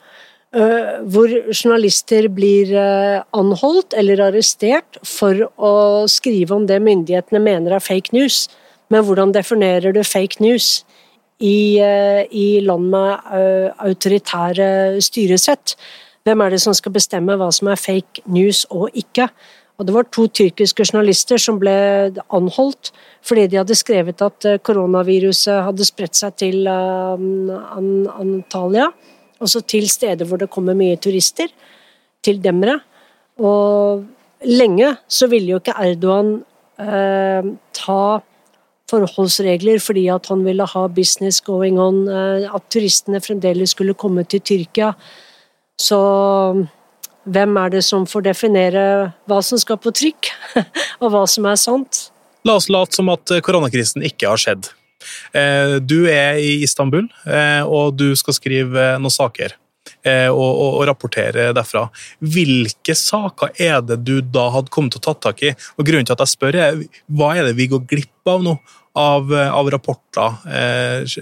Uh, 0.50 1.06
hvor 1.06 1.30
journalister 1.54 2.26
blir 2.34 2.72
uh, 2.74 3.22
anholdt 3.38 3.94
eller 3.94 4.24
arrestert 4.32 4.98
for 5.06 5.44
å 5.62 5.74
skrive 6.10 6.56
om 6.56 6.66
det 6.66 6.80
myndighetene 6.82 7.42
mener 7.44 7.76
er 7.78 7.84
fake 7.86 8.16
news. 8.18 8.48
Men 8.90 9.06
hvordan 9.06 9.30
definerer 9.36 9.94
du 9.94 10.02
fake 10.02 10.42
news 10.42 10.88
i, 11.38 11.78
uh, 11.78 12.26
i 12.34 12.64
land 12.66 12.90
med 12.90 13.30
autoritære 13.78 14.98
styresett? 15.06 15.76
Hvem 16.26 16.42
er 16.42 16.56
det 16.56 16.64
som 16.66 16.74
skal 16.74 16.98
bestemme 16.98 17.38
hva 17.38 17.52
som 17.54 17.70
er 17.70 17.78
fake 17.78 18.26
news 18.26 18.64
og 18.74 18.90
ikke? 18.98 19.30
Og 19.80 19.86
Det 19.88 19.94
var 19.96 20.04
to 20.12 20.28
tyrkiske 20.28 20.84
journalister 20.84 21.38
som 21.40 21.60
ble 21.60 21.72
anholdt 22.36 22.92
fordi 23.24 23.48
de 23.48 23.58
hadde 23.62 23.76
skrevet 23.80 24.22
at 24.22 24.46
koronaviruset 24.64 25.64
hadde 25.64 25.86
spredt 25.88 26.16
seg 26.20 26.36
til 26.40 26.68
Antalya 28.20 28.92
også 29.44 29.62
til 29.68 29.90
steder 29.90 30.28
hvor 30.28 30.40
det 30.42 30.52
kommer 30.52 30.78
mye 30.78 31.00
turister, 31.02 31.48
til 32.24 32.42
Demre. 32.44 32.80
Og 33.40 34.04
lenge 34.44 34.96
så 35.08 35.30
ville 35.32 35.54
jo 35.54 35.62
ikke 35.62 35.78
Erdogan 35.80 36.34
eh, 36.80 37.54
ta 37.76 38.02
forholdsregler 38.90 39.80
fordi 39.84 40.08
at 40.12 40.28
han 40.32 40.44
ville 40.44 40.66
ha 40.68 40.88
business 40.88 41.40
going 41.46 41.80
on, 41.80 42.08
eh, 42.10 42.50
at 42.50 42.68
turistene 42.72 43.22
fremdeles 43.24 43.76
skulle 43.76 43.96
komme 43.96 44.26
til 44.28 44.42
Tyrkia. 44.42 44.92
Så 45.80 46.00
hvem 47.34 47.60
er 47.62 47.76
det 47.78 47.84
som 47.86 48.08
får 48.10 48.26
definere 48.30 48.84
hva 49.30 49.40
som 49.46 49.62
skal 49.62 49.80
på 49.82 49.94
trykk, 49.96 50.32
og 51.02 51.14
hva 51.14 51.24
som 51.30 51.48
er 51.50 51.60
sant? 51.60 52.10
La 52.48 52.56
oss 52.60 52.70
late 52.72 52.96
som 52.96 53.10
at 53.12 53.32
koronakrisen 53.46 54.06
ikke 54.08 54.30
har 54.32 54.42
skjedd. 54.42 54.72
Eh, 55.34 55.78
du 55.82 56.04
er 56.12 56.40
i 56.42 56.60
Istanbul, 56.64 57.08
eh, 57.26 57.64
og 57.64 57.98
du 58.00 58.12
skal 58.20 58.36
skrive 58.38 58.94
noen 59.00 59.14
saker. 59.14 59.56
Eh, 60.06 60.28
og, 60.30 60.50
og, 60.50 60.74
og, 60.80 60.84
rapportere 60.88 61.50
derfra. 61.56 61.88
Hvilke 62.22 62.94
saker 62.96 63.56
er 63.60 63.80
det 63.84 64.02
du 64.06 64.20
da 64.22 64.50
hadde 64.54 64.72
kommet 64.72 64.96
til 64.96 65.02
å 65.02 65.08
tatt 65.10 65.24
tak 65.26 65.42
i? 65.44 65.54
Og 65.80 65.88
Grunnen 65.88 66.08
til 66.08 66.16
at 66.16 66.24
jeg 66.24 66.36
spør, 66.36 66.60
er 66.60 66.84
hva 67.08 67.34
er 67.36 67.50
det 67.50 67.58
vi 67.58 67.70
går 67.72 67.84
glipp 67.90 68.32
av 68.32 68.46
nå? 68.46 68.60
Av, 69.00 69.30
av 69.32 69.68
rapporter, 69.72 70.34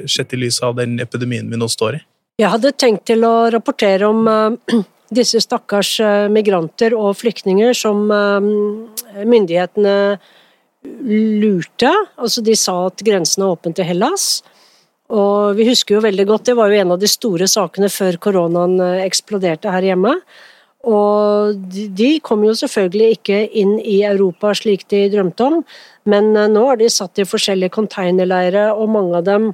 sett 0.10 0.32
i 0.34 0.38
lys 0.40 0.56
av 0.66 0.78
den 0.80 0.96
epidemien 1.04 1.50
vi 1.52 1.60
nå 1.60 1.68
står 1.70 1.98
i? 1.98 2.06
Jeg 2.42 2.50
hadde 2.50 2.72
tenkt 2.80 3.04
til 3.10 3.26
å 3.28 3.34
rapportere 3.54 4.08
om 4.08 4.24
disse 5.14 5.40
stakkars 5.44 5.94
migranter 6.34 6.96
og 6.98 7.16
flyktninger 7.20 7.76
som 7.78 8.08
myndighetene 8.08 9.96
lurte. 11.42 11.92
Altså, 12.18 12.44
de 12.44 12.56
sa 12.60 12.76
at 12.88 13.04
grensen 13.06 13.44
er 13.44 13.56
åpen 13.56 13.76
til 13.78 13.88
Hellas. 13.88 14.42
Og 15.08 15.56
vi 15.56 15.68
husker 15.70 15.96
jo 15.96 16.04
veldig 16.04 16.26
godt, 16.28 16.50
det 16.50 16.58
var 16.58 16.72
jo 16.72 16.82
en 16.82 16.94
av 16.98 17.00
de 17.00 17.08
store 17.08 17.48
sakene 17.48 17.88
før 17.92 18.18
koronaen 18.20 18.76
eh, 18.84 19.06
eksploderte 19.06 19.72
her 19.72 19.94
hjemme. 19.94 20.18
Og 20.88 21.56
de 21.72 22.10
kom 22.24 22.44
jo 22.46 22.56
selvfølgelig 22.56 23.16
ikke 23.18 23.40
inn 23.60 23.78
i 23.80 24.02
Europa 24.08 24.52
slik 24.56 24.86
de 24.92 25.06
drømte 25.12 25.48
om, 25.48 25.62
men 26.12 26.34
eh, 26.36 26.50
nå 26.52 26.66
er 26.74 26.82
de 26.82 26.92
satt 26.92 27.24
i 27.24 27.28
forskjellige 27.28 27.76
containerleirer, 27.78 28.76
og 28.76 28.92
mange 28.92 29.22
av 29.22 29.28
dem 29.28 29.50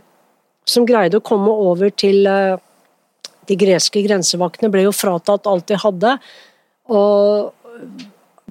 som 0.65 0.87
greide 0.89 1.19
å 1.19 1.25
komme 1.25 1.53
over 1.53 1.93
til 1.93 2.25
eh, 2.25 2.57
de 3.49 3.57
greske 3.59 4.03
grensevaktene, 4.05 4.71
ble 4.73 4.87
jo 4.87 4.95
fratatt 4.95 5.47
alt 5.49 5.69
de 5.71 5.79
hadde. 5.79 6.17
Og 6.91 7.53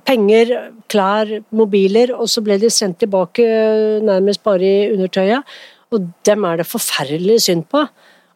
penger, 0.07 0.55
klær, 0.91 1.31
mobiler, 1.55 2.15
og 2.17 2.31
så 2.31 2.43
ble 2.45 2.59
de 2.61 2.71
sendt 2.73 3.01
tilbake 3.03 3.45
nærmest 4.05 4.43
bare 4.45 4.67
i 4.67 4.91
undertøyet. 4.95 5.55
Og 5.93 6.09
dem 6.27 6.49
er 6.49 6.61
det 6.61 6.69
forferdelig 6.71 7.43
synd 7.47 7.69
på. 7.71 7.85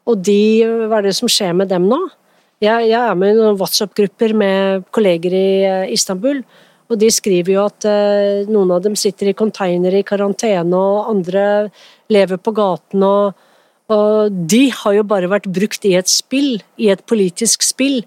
Og 0.07 0.23
de, 0.23 0.41
hva 0.87 1.01
er 1.01 1.09
det 1.09 1.17
som 1.19 1.31
skjer 1.31 1.57
med 1.57 1.73
dem 1.73 1.89
nå? 1.91 1.99
Jeg, 2.63 2.87
jeg 2.89 3.01
er 3.01 3.17
med 3.19 3.35
i 3.35 3.37
noen 3.37 3.59
WhatsApp-grupper 3.61 4.33
med 4.37 4.87
kolleger 4.95 5.35
i 5.37 5.49
eh, 5.69 5.91
Istanbul, 5.93 6.39
og 6.87 7.01
de 7.01 7.11
skriver 7.13 7.53
jo 7.53 7.65
at 7.67 7.85
eh, 7.91 8.47
noen 8.49 8.71
av 8.73 8.85
dem 8.85 8.95
sitter 8.97 9.29
i 9.29 9.37
containere 9.37 10.01
i 10.01 10.07
karantene, 10.07 10.79
og 10.79 11.11
andre 11.11 11.43
lever 12.13 12.41
på 12.41 12.55
gaten. 12.57 13.03
og 13.05 13.46
og 13.93 14.39
de 14.51 14.67
har 14.75 14.97
jo 14.97 15.05
bare 15.07 15.31
vært 15.31 15.47
brukt 15.55 15.85
i 15.87 15.95
et 15.99 16.11
spill, 16.11 16.59
i 16.79 16.91
et 16.91 17.03
politisk 17.07 17.63
spill, 17.63 18.01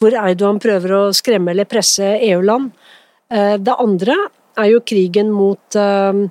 hvor 0.00 0.14
Eidogan 0.16 0.60
prøver 0.62 0.94
å 0.96 1.02
skremme 1.16 1.52
eller 1.52 1.68
presse 1.68 2.06
EU-land. 2.30 2.70
Eh, 3.30 3.56
det 3.58 3.74
andre 3.82 4.16
er 4.60 4.70
jo 4.70 4.84
krigen 4.86 5.32
mot 5.34 5.76
eh, 5.76 6.22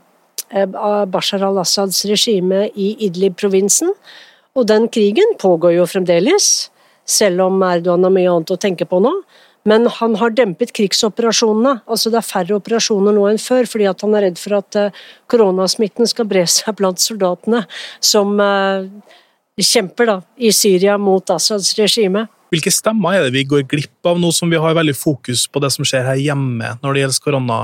Bashar 1.11 1.43
al-Assads 1.45 2.05
regime 2.09 2.69
i 2.73 2.93
Idlib-provinsen. 3.05 3.91
Og 4.57 4.65
den 4.67 4.87
krigen 4.89 5.35
pågår 5.39 5.75
jo 5.75 5.85
fremdeles, 5.89 6.69
selv 7.05 7.45
om 7.45 7.61
Erdogan 7.65 8.07
har 8.07 8.15
mye 8.15 8.31
annet 8.31 8.55
å 8.55 8.61
tenke 8.61 8.87
på 8.89 9.01
nå. 9.03 9.13
Men 9.69 9.85
han 9.99 10.17
har 10.21 10.33
dempet 10.33 10.73
krigsoperasjonene. 10.75 11.81
altså 11.85 12.09
Det 12.09 12.19
er 12.21 12.27
færre 12.27 12.57
operasjoner 12.57 13.15
nå 13.15 13.27
enn 13.29 13.41
før, 13.41 13.69
fordi 13.69 13.89
han 13.89 14.17
er 14.17 14.27
redd 14.29 14.41
for 14.41 14.57
at 14.59 14.79
eh, 14.79 14.99
koronasmitten 15.29 16.09
skal 16.09 16.27
bre 16.29 16.45
seg 16.49 16.77
blant 16.79 17.01
soldatene 17.03 17.65
som 18.01 18.35
kjemper 19.59 20.07
da, 20.07 20.19
i 20.39 20.51
Syria 20.55 20.97
mot 20.97 21.35
Assads 21.35 21.75
regime. 21.79 22.27
Hvilke 22.49 22.71
stemmer 22.73 23.13
er 23.13 23.27
det 23.27 23.35
vi 23.35 23.43
går 23.45 23.67
glipp 23.69 24.07
av 24.09 24.17
nå 24.17 24.31
som 24.33 24.49
vi 24.49 24.57
har 24.57 24.73
veldig 24.73 24.95
fokus 24.97 25.43
på 25.51 25.61
det 25.61 25.69
som 25.75 25.85
skjer 25.85 26.07
her 26.07 26.17
hjemme 26.17 26.71
når 26.81 26.95
det 26.95 27.03
gjelder 27.03 27.23
korona? 27.25 27.59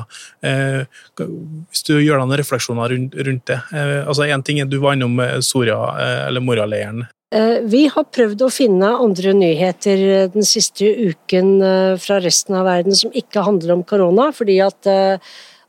Eh, 0.46 0.86
hvis 1.18 1.86
du 1.88 1.96
gjør 1.96 2.22
deg 2.22 2.28
noen 2.28 2.39
refleksjoner 2.41 2.94
rundt, 2.94 3.18
rundt 3.28 3.46
det. 3.50 3.58
Eh, 3.74 4.02
altså 4.06 4.28
en 4.30 4.46
ting 4.46 4.62
er 4.62 4.70
Du 4.70 4.78
var 4.84 4.94
innom 4.94 5.18
eh, 5.24 5.39
Soria, 5.41 5.80
eh, 6.04 6.28
eller 6.28 6.46
Moria-leiren. 6.46 7.08
Eh, 7.36 7.58
vi 7.67 7.86
har 7.91 8.08
prøvd 8.15 8.45
å 8.45 8.54
finne 8.54 8.93
andre 8.95 9.34
nyheter 9.36 10.30
den 10.34 10.48
siste 10.48 10.88
uken 10.88 11.58
eh, 11.60 11.95
fra 12.02 12.21
resten 12.24 12.56
av 12.56 12.69
verden 12.69 12.95
som 12.95 13.12
ikke 13.12 13.43
handler 13.45 13.76
om 13.76 13.84
korona, 13.88 14.32
fordi 14.36 14.62
at 14.65 14.95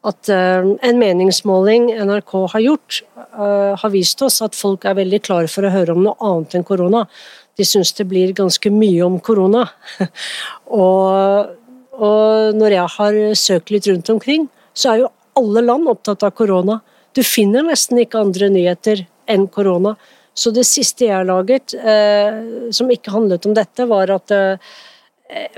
at 0.07 0.29
en 0.31 1.01
meningsmåling 1.01 1.89
NRK 2.07 2.33
har 2.53 2.63
gjort, 2.63 2.99
har 3.35 3.91
vist 3.91 4.21
oss 4.23 4.37
at 4.45 4.55
folk 4.55 4.85
er 4.87 4.95
veldig 5.01 5.19
klare 5.27 5.51
for 5.51 5.67
å 5.67 5.73
høre 5.73 5.97
om 5.97 6.05
noe 6.05 6.15
annet 6.23 6.55
enn 6.55 6.67
korona 6.69 7.01
de 7.57 7.65
syns 7.65 7.93
det 7.97 8.07
blir 8.09 8.35
ganske 8.37 8.71
mye 8.73 9.05
om 9.07 9.19
korona. 9.25 9.65
og, 10.83 11.55
og, 11.97 12.57
når 12.57 12.77
jeg 12.77 12.95
har 12.97 13.21
søkt 13.39 13.73
litt 13.75 13.89
rundt 13.91 14.13
omkring, 14.13 14.47
så 14.77 14.93
er 14.93 15.05
jo 15.05 15.13
alle 15.41 15.65
land 15.65 15.89
opptatt 15.93 16.27
av 16.27 16.35
korona. 16.37 16.81
Du 17.17 17.23
finner 17.25 17.65
nesten 17.65 18.01
ikke 18.03 18.21
andre 18.21 18.51
nyheter 18.53 19.07
enn 19.33 19.49
korona. 19.53 19.97
Så 20.37 20.53
det 20.53 20.67
siste 20.69 21.09
jeg 21.09 21.17
har 21.17 21.25
laget, 21.29 21.73
eh, 21.75 22.69
som 22.75 22.91
ikke 22.93 23.15
handlet 23.15 23.47
om 23.49 23.55
dette, 23.57 23.87
var 23.89 24.13
at 24.13 24.35
eh, 24.37 24.61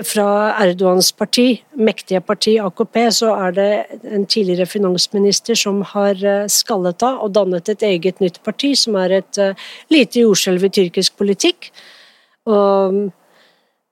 fra 0.03 0.55
Erdogans 0.63 1.11
parti, 1.11 1.61
mektige 1.77 2.21
parti 2.25 2.55
AKP, 2.63 2.97
så 3.13 3.33
er 3.35 3.51
det 3.57 3.69
en 4.07 4.25
tidligere 4.25 4.65
finansminister 4.65 5.57
som 5.59 5.83
har 5.91 6.23
eh, 6.23 6.47
skallet 6.49 7.03
av 7.05 7.21
og 7.25 7.33
dannet 7.35 7.69
et 7.69 7.85
eget 7.85 8.23
nytt 8.23 8.41
parti, 8.45 8.73
som 8.79 8.97
er 8.97 9.19
et 9.19 9.41
eh, 9.41 9.69
lite 9.93 10.23
jordskjelv 10.23 10.65
i 10.65 10.73
tyrkisk 10.79 11.19
politikk. 11.19 11.69
Og, 12.49 13.09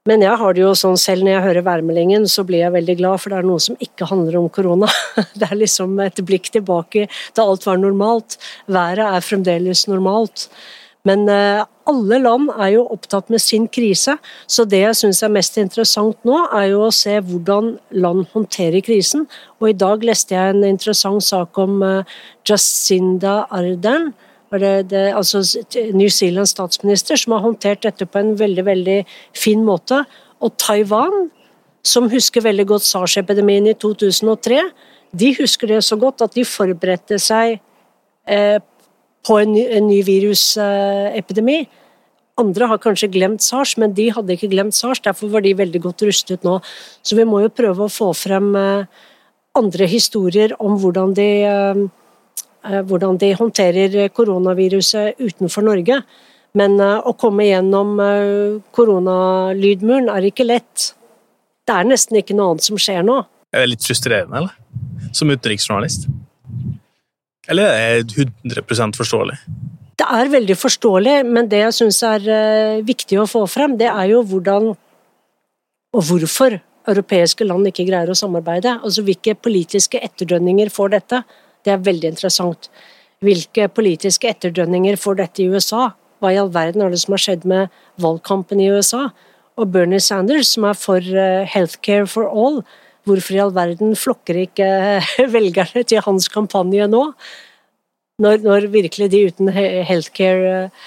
men 0.07 0.23
jeg 0.23 0.39
har 0.39 0.55
det 0.55 0.63
jo 0.63 0.71
sånn 0.77 0.97
selv 0.99 1.25
når 1.25 1.33
jeg 1.33 1.45
hører 1.45 1.67
værmeldingen, 1.67 2.27
så 2.31 2.45
blir 2.47 2.63
jeg 2.63 2.75
veldig 2.77 2.95
glad, 3.01 3.19
for 3.19 3.33
det 3.33 3.41
er 3.41 3.47
noe 3.49 3.63
som 3.63 3.77
ikke 3.83 4.07
handler 4.07 4.39
om 4.39 4.49
korona. 4.53 4.89
Det 5.39 5.49
er 5.49 5.59
liksom 5.59 5.99
et 6.03 6.21
blikk 6.25 6.47
tilbake 6.53 7.07
da 7.35 7.43
alt 7.43 7.65
var 7.67 7.79
normalt. 7.81 8.37
Været 8.71 9.03
er 9.03 9.25
fremdeles 9.25 9.83
normalt. 9.91 10.47
Men 11.07 11.27
eh, 11.31 11.63
alle 11.87 12.19
land 12.19 12.49
er 12.55 12.73
jo 12.73 12.85
opptatt 12.91 13.29
med 13.31 13.41
sin 13.43 13.67
krise, 13.71 14.17
så 14.47 14.65
det 14.67 14.81
jeg 14.81 14.97
syns 15.01 15.21
er 15.23 15.31
mest 15.31 15.59
interessant 15.61 16.17
nå, 16.27 16.39
er 16.55 16.71
jo 16.73 16.85
å 16.87 16.93
se 16.95 17.15
hvordan 17.23 17.75
land 17.95 18.25
håndterer 18.33 18.83
krisen. 18.83 19.27
Og 19.61 19.71
i 19.71 19.77
dag 19.77 20.03
leste 20.07 20.35
jeg 20.35 20.55
en 20.55 20.67
interessant 20.67 21.23
sak 21.23 21.59
om 21.63 21.79
eh, 21.85 22.17
Jacinda 22.47 23.41
Ardern, 23.51 24.11
det, 24.51 24.89
det, 24.91 25.03
altså 25.15 25.41
New 25.93 26.09
Zealands 26.09 26.53
statsminister, 26.55 27.19
som 27.19 27.35
har 27.35 27.43
håndtert 27.43 27.83
dette 27.83 28.07
på 28.07 28.21
en 28.21 28.35
veldig 28.39 28.65
veldig 28.65 28.99
fin 29.35 29.63
måte. 29.65 30.03
Og 30.39 30.53
Taiwan, 30.61 31.27
som 31.83 32.09
husker 32.11 32.45
veldig 32.45 32.67
godt 32.71 32.87
SARS-epidemien 32.87 33.67
i 33.67 33.75
2003, 33.75 34.61
de 35.17 35.33
husker 35.39 35.71
det 35.71 35.83
så 35.83 35.97
godt 35.99 36.23
at 36.23 36.35
de 36.35 36.45
forberedte 36.47 37.19
seg 37.19 37.59
eh, 38.27 38.59
på 39.27 39.41
en 39.41 39.55
en 39.57 39.87
ny 39.87 39.99
virusepidemi. 40.07 41.59
Andre 42.37 42.67
har 42.69 42.77
kanskje 42.77 43.09
glemt 43.09 43.41
SARS, 43.41 43.77
men 43.81 43.95
de 43.97 44.11
hadde 44.13 44.35
ikke 44.35 44.51
glemt 44.51 44.75
SARS. 44.77 45.01
Derfor 45.01 45.31
var 45.33 45.41
de 45.41 45.55
veldig 45.57 45.81
godt 45.81 46.03
rustet 46.05 46.43
nå. 46.45 46.59
Så 47.01 47.17
vi 47.17 47.25
må 47.25 47.41
jo 47.41 47.53
prøve 47.53 47.87
å 47.87 47.91
få 47.91 48.11
frem 48.13 48.51
eh, 48.55 48.85
andre 49.57 49.87
historier 49.89 50.53
om 50.61 50.77
hvordan 50.77 51.15
de, 51.17 51.29
eh, 51.49 51.81
hvordan 52.63 53.19
de 53.21 53.31
håndterer 53.37 54.09
koronaviruset 54.15 55.19
utenfor 55.21 55.65
Norge. 55.67 56.01
Men 56.57 56.79
å 56.81 57.13
komme 57.19 57.45
gjennom 57.45 57.97
koronalydmuren 58.73 60.09
er 60.09 60.25
ikke 60.29 60.47
lett. 60.47 60.91
Det 61.67 61.75
er 61.75 61.89
nesten 61.89 62.17
ikke 62.21 62.35
noe 62.37 62.55
annet 62.55 62.65
som 62.65 62.79
skjer 62.81 63.05
nå. 63.05 63.19
Er 63.53 63.63
det 63.65 63.73
litt 63.75 63.85
frustrerende, 63.85 64.41
eller? 64.41 64.55
som 65.13 65.31
utenriksjournalist? 65.31 66.07
Eller 67.47 67.71
er 67.71 68.03
det 68.03 68.27
100% 68.27 68.97
forståelig? 68.99 69.37
Det 69.97 70.07
er 70.13 70.29
veldig 70.29 70.57
forståelig, 70.59 71.15
men 71.25 71.47
det 71.49 71.63
jeg 71.63 71.75
syns 71.79 72.01
er 72.05 72.27
viktig 72.85 73.19
å 73.21 73.29
få 73.29 73.45
frem, 73.49 73.77
det 73.79 73.89
er 73.89 74.11
jo 74.11 74.21
hvordan 74.27 74.73
og 75.95 76.03
hvorfor 76.03 76.59
europeiske 76.87 77.47
land 77.47 77.69
ikke 77.69 77.87
greier 77.87 78.11
å 78.11 78.17
samarbeide. 78.17 78.77
Altså 78.83 79.03
Hvilke 79.07 79.33
politiske 79.39 79.99
etterdønninger 80.03 80.69
får 80.71 80.93
dette? 80.93 81.21
Det 81.67 81.75
er 81.75 81.83
veldig 81.83 82.13
interessant. 82.15 82.71
Hvilke 83.25 83.67
politiske 83.67 84.31
etterdønninger 84.31 84.95
får 85.01 85.19
dette 85.19 85.43
i 85.43 85.51
USA? 85.51 85.89
Hva 86.23 86.31
i 86.31 86.39
all 86.39 86.53
verden 86.53 86.85
er 86.85 86.93
det 86.93 87.03
som 87.03 87.17
har 87.17 87.21
skjedd 87.21 87.43
med 87.49 87.73
valgkampen 88.01 88.61
i 88.63 88.71
USA? 88.71 89.09
Og 89.57 89.71
Bernie 89.73 89.99
Sanders, 90.01 90.53
som 90.55 90.65
er 90.69 90.77
for 90.77 91.01
uh, 91.01 91.43
healthcare 91.49 92.07
for 92.09 92.29
all, 92.29 92.61
Hvorfor 93.07 93.37
i 93.37 93.41
all 93.41 93.53
verden 93.55 93.95
flokker 93.97 94.41
ikke 94.43 94.69
velgerne 95.37 95.83
til 95.87 96.03
hans 96.05 96.29
kampanje 96.31 96.87
nå? 96.91 97.03
Når, 98.23 98.41
når 98.41 98.71
virkelig 98.73 99.11
de 99.13 99.27
uten 99.29 99.51
healthcare 99.53 100.53
eh, 100.65 100.85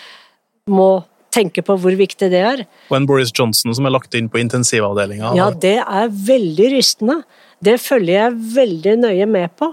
må 0.71 1.05
tenke 1.31 1.63
på 1.63 1.77
hvor 1.79 1.95
viktig 1.95 2.27
det 2.33 2.41
er. 2.43 2.65
Og 2.91 2.97
en 2.99 3.07
Boris 3.07 3.31
Johnson 3.31 3.71
som 3.77 3.87
er 3.87 3.95
lagt 3.95 4.17
inn 4.19 4.27
på 4.33 4.41
intensivavdelinga. 4.43 5.37
Ja, 5.39 5.47
det 5.55 5.77
er 5.79 6.11
veldig 6.11 6.73
rystende. 6.75 7.21
Det 7.63 7.77
følger 7.79 8.17
jeg 8.17 8.41
veldig 8.57 8.97
nøye 9.05 9.29
med 9.31 9.55
på. 9.61 9.71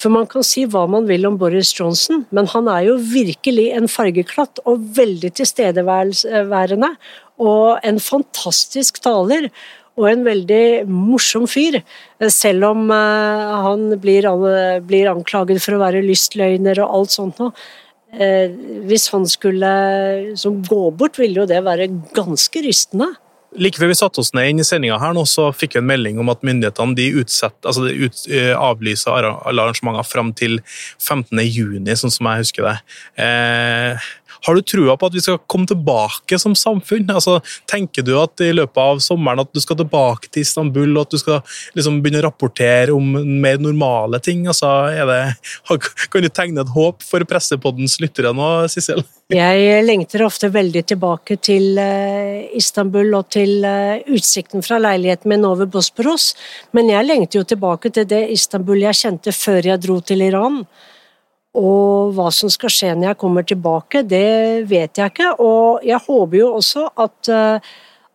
For 0.00 0.12
man 0.12 0.28
kan 0.30 0.44
si 0.46 0.64
hva 0.64 0.86
man 0.88 1.04
vil 1.08 1.26
om 1.28 1.36
Boris 1.40 1.74
Johnson, 1.76 2.24
men 2.32 2.48
han 2.54 2.70
er 2.72 2.86
jo 2.88 2.94
virkelig 3.12 3.66
en 3.76 3.88
fargeklatt 3.90 4.62
og 4.64 4.86
veldig 4.96 5.32
tilstedeværende. 5.36 6.94
Og 7.40 7.84
en 7.84 8.00
fantastisk 8.00 9.02
taler 9.04 9.50
og 10.00 10.06
en 10.08 10.24
veldig 10.24 10.88
morsom 10.88 11.44
fyr. 11.50 11.80
Selv 12.32 12.70
om 12.70 12.88
uh, 12.88 13.60
han 13.66 13.86
blir, 14.00 14.28
blir, 14.86 15.10
anklaget 15.12 15.60
for 15.60 15.76
å 15.76 15.82
være 15.82 16.04
lystløgner 16.06 16.80
og 16.80 16.98
alt 16.98 17.16
sånt 17.16 17.40
noe. 17.42 17.52
Uh, 18.10 18.48
hvis 18.88 19.10
han 19.12 19.28
skulle 19.28 19.70
gå 20.40 20.80
bort, 20.96 21.20
ville 21.20 21.42
jo 21.42 21.50
det 21.50 21.60
være 21.66 21.90
ganske 22.16 22.64
rystende. 22.64 23.12
Like 23.58 23.80
før 23.80 23.90
vi 23.90 23.96
satte 23.98 24.22
oss 24.22 24.30
ned 24.36 24.52
inn 24.52 24.62
i 24.62 24.66
sendinga 24.66 25.00
her 25.02 25.14
nå, 25.16 25.24
så 25.26 25.48
fikk 25.50 25.74
vi 25.74 25.80
en 25.80 25.88
melding 25.88 26.20
om 26.22 26.30
at 26.30 26.44
myndighetene 26.46 26.94
de, 26.98 27.08
utsett, 27.18 27.56
altså 27.66 27.88
de 27.88 28.06
ut, 28.06 28.20
uh, 28.30 28.54
avlyser 28.70 29.26
arrangementer 29.50 30.06
fram 30.06 30.30
til 30.38 30.60
15.6, 31.02 31.90
sånn 31.98 32.14
som 32.14 32.30
jeg 32.30 32.44
husker 32.44 32.68
det. 32.68 32.76
Eh, 33.24 34.10
har 34.46 34.56
du 34.56 34.62
trua 34.64 34.96
på 34.96 35.08
at 35.08 35.16
vi 35.16 35.22
skal 35.24 35.40
komme 35.50 35.68
tilbake 35.68 36.38
som 36.40 36.56
samfunn? 36.56 37.08
Altså, 37.12 37.38
tenker 37.70 38.04
du 38.06 38.14
at 38.20 38.40
i 38.44 38.52
løpet 38.56 38.80
av 38.80 39.02
sommeren 39.04 39.42
at 39.44 39.52
du 39.52 39.60
skal 39.62 39.78
tilbake 39.80 40.30
til 40.30 40.44
Istanbul, 40.46 40.94
og 40.94 41.06
at 41.06 41.14
du 41.14 41.20
skal 41.20 41.40
liksom 41.76 42.00
begynne 42.00 42.22
å 42.22 42.28
rapportere 42.28 42.96
om 42.96 43.16
mer 43.42 43.60
normale 43.62 44.20
ting? 44.24 44.46
Altså, 44.50 44.70
det, 45.10 45.20
kan 46.12 46.24
du 46.24 46.30
tegne 46.32 46.64
et 46.64 46.74
håp 46.74 47.04
for 47.06 47.24
Pressepoddens 47.28 47.98
lyttere 48.02 48.32
nå, 48.36 48.50
Sissel? 48.72 49.04
Jeg 49.30 49.82
lengter 49.86 50.24
ofte 50.26 50.48
veldig 50.50 50.82
tilbake 50.90 51.36
til 51.38 51.78
eh, 51.78 52.48
Istanbul 52.58 53.12
og 53.14 53.28
til 53.30 53.62
eh, 53.62 54.00
utsikten 54.10 54.64
fra 54.66 54.80
leiligheten 54.82 55.30
min 55.30 55.46
over 55.46 55.68
Bosporos, 55.70 56.32
men 56.74 56.90
jeg 56.90 57.06
lengter 57.06 57.38
jo 57.38 57.46
tilbake 57.52 57.92
til 57.94 58.08
det 58.10 58.24
Istanbul 58.34 58.82
jeg 58.82 58.98
kjente 58.98 59.34
før 59.36 59.70
jeg 59.70 59.84
dro 59.84 60.00
til 60.02 60.26
Iran. 60.26 60.64
Og 61.58 62.12
hva 62.14 62.28
som 62.30 62.50
skal 62.52 62.70
skje 62.70 62.94
når 62.94 63.08
jeg 63.10 63.20
kommer 63.20 63.46
tilbake, 63.46 64.04
det 64.06 64.66
vet 64.70 64.98
jeg 65.00 65.12
ikke. 65.12 65.32
Og 65.42 65.86
jeg 65.86 65.98
håper 66.04 66.38
jo 66.38 66.50
også 66.60 66.84
at, 66.94 67.30
eh, 67.34 67.70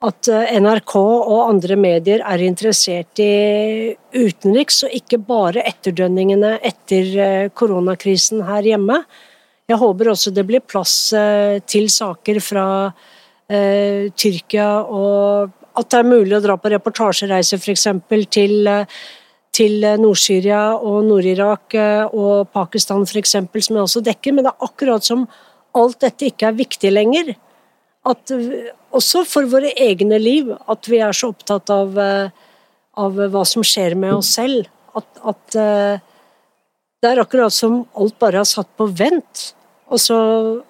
at 0.07 0.29
NRK 0.61 0.95
og 0.95 1.49
andre 1.49 1.75
medier 1.75 2.23
er 2.23 2.45
interessert 2.45 3.19
i 3.19 3.95
utenriks, 4.15 4.83
og 4.87 4.95
ikke 4.95 5.19
bare 5.19 5.65
etterdønningene 5.67 6.57
etter 6.63 7.11
eh, 7.27 7.49
koronakrisen 7.51 8.45
her 8.47 8.71
hjemme. 8.71 9.03
Jeg 9.65 9.81
håper 9.81 10.11
også 10.11 10.31
det 10.31 10.45
blir 10.45 10.61
plass 10.61 10.95
eh, 11.17 11.59
til 11.65 11.89
saker 11.89 12.39
fra 12.43 12.65
eh, 13.49 14.11
Tyrkia, 14.13 14.69
og 14.85 15.53
at 15.75 15.91
det 15.91 16.01
er 16.01 16.07
mulig 16.07 16.37
å 16.37 16.43
dra 16.43 16.55
på 16.59 16.71
reportasjereise 16.71 17.57
f.eks. 17.57 17.87
til 18.31 18.69
eh, 18.69 18.99
til 19.55 19.83
eh, 19.85 19.99
Nord-Syria 20.01 20.75
og 20.75 21.03
Nord-Irak 21.07 21.75
eh, 21.79 22.03
og 22.11 22.49
Pakistan 22.55 23.05
f.eks., 23.05 23.35
som 23.35 23.77
jeg 23.77 23.83
også 23.83 24.03
dekker. 24.05 24.35
Men 24.35 24.47
det 24.47 24.53
er 24.53 24.67
akkurat 24.67 25.05
som 25.05 25.25
alt 25.75 25.99
dette 26.03 26.29
ikke 26.29 26.49
er 26.49 26.59
viktig 26.59 26.91
lenger. 26.91 27.33
At, 28.05 28.31
også 28.95 29.23
for 29.27 29.47
våre 29.49 29.71
egne 29.81 30.19
liv, 30.21 30.51
at 30.71 30.89
vi 30.91 31.01
er 31.03 31.15
så 31.15 31.31
opptatt 31.33 31.71
av, 31.73 31.97
eh, 31.99 32.29
av 33.01 33.21
hva 33.33 33.45
som 33.47 33.65
skjer 33.65 33.97
med 33.99 34.19
oss 34.19 34.35
selv. 34.37 34.69
At, 34.95 35.07
at, 35.27 35.57
det 37.03 37.09
er 37.11 37.19
akkurat 37.19 37.51
som 37.51 37.81
alt 37.99 38.15
bare 38.21 38.39
er 38.39 38.47
satt 38.47 38.69
på 38.79 38.87
vent. 38.95 39.49
Og 39.91 39.99
så 40.01 40.17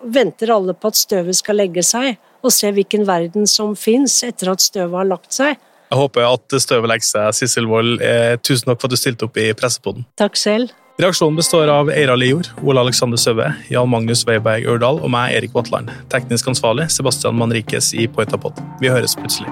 venter 0.02 0.52
alle 0.52 0.74
på 0.74 0.90
at 0.90 0.98
støvet 0.98 1.38
skal 1.38 1.62
legge 1.62 1.84
seg, 1.86 2.18
og 2.42 2.54
se 2.54 2.72
hvilken 2.74 3.06
verden 3.08 3.46
som 3.50 3.76
fins 3.78 4.18
etter 4.26 4.52
at 4.52 4.64
støvet 4.66 4.98
har 4.98 5.08
lagt 5.08 5.38
seg. 5.38 5.62
Jeg 5.96 6.02
håper 6.02 6.26
at 6.28 6.56
støvet 6.60 6.92
legger 6.92 7.08
seg. 7.08 7.36
Sissel 7.38 7.70
Wold, 7.72 8.02
eh, 8.04 8.36
tusen 8.44 8.68
takk 8.68 8.82
for 8.82 8.90
at 8.90 8.92
du 8.92 9.00
stilte 9.00 9.30
opp 9.30 9.38
i 9.40 9.54
Pressepodden. 9.56 10.04
Takk 10.20 10.36
selv. 10.36 10.74
Reaksjonen 11.00 11.40
består 11.40 11.72
av 11.72 11.90
Eira 11.92 12.16
Lior, 12.20 12.50
Ole 12.64 12.84
Alexander 12.84 13.20
Søve, 13.20 13.48
Jan 13.72 13.90
Magnus 13.90 14.26
Weiberg 14.28 14.68
Ørdal 14.68 15.00
og 15.00 15.12
meg, 15.12 15.32
Erik 15.36 15.56
Vatland. 15.56 15.92
Teknisk 16.12 16.52
ansvarlig 16.52 16.90
Sebastian 16.92 17.40
Manrikes 17.40 17.94
i 17.96 18.08
Poetapod. 18.08 18.60
Vi 18.84 18.92
høres 18.92 19.16
plutselig. 19.16 19.52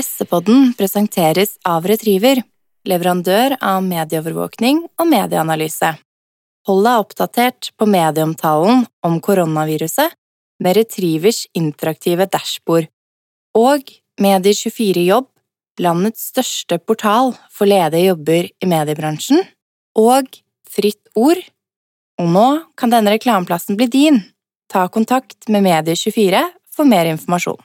Pressepodden 0.00 0.70
presenteres 0.78 1.58
av 1.68 1.84
Retriever, 1.84 2.38
leverandør 2.88 3.58
av 3.60 3.82
medieovervåkning 3.84 4.78
og 4.96 5.08
medieanalyse. 5.10 5.90
Hold 6.70 6.86
deg 6.86 7.02
oppdatert 7.02 7.68
på 7.76 7.88
medieomtalen 7.90 8.86
om 9.04 9.18
koronaviruset 9.20 10.16
med 10.64 10.78
Retrievers 10.78 11.42
interaktive 11.52 12.24
dashbord 12.32 12.88
og 13.60 13.92
Medier24 14.24 15.04
Jobb, 15.04 15.28
landets 15.84 16.30
største 16.32 16.80
portal 16.80 17.34
for 17.52 17.68
ledige 17.68 18.14
jobber 18.14 18.48
i 18.48 18.72
mediebransjen, 18.72 19.44
og 20.00 20.32
Fritt 20.64 21.12
Ord. 21.12 21.44
Og 22.16 22.36
nå 22.38 22.50
kan 22.72 22.96
denne 22.96 23.18
reklameplassen 23.18 23.76
bli 23.76 23.92
din. 24.00 24.22
Ta 24.72 24.88
kontakt 24.88 25.44
med 25.52 25.68
Medier24 25.68 26.46
for 26.72 26.88
mer 26.88 27.12
informasjon. 27.12 27.60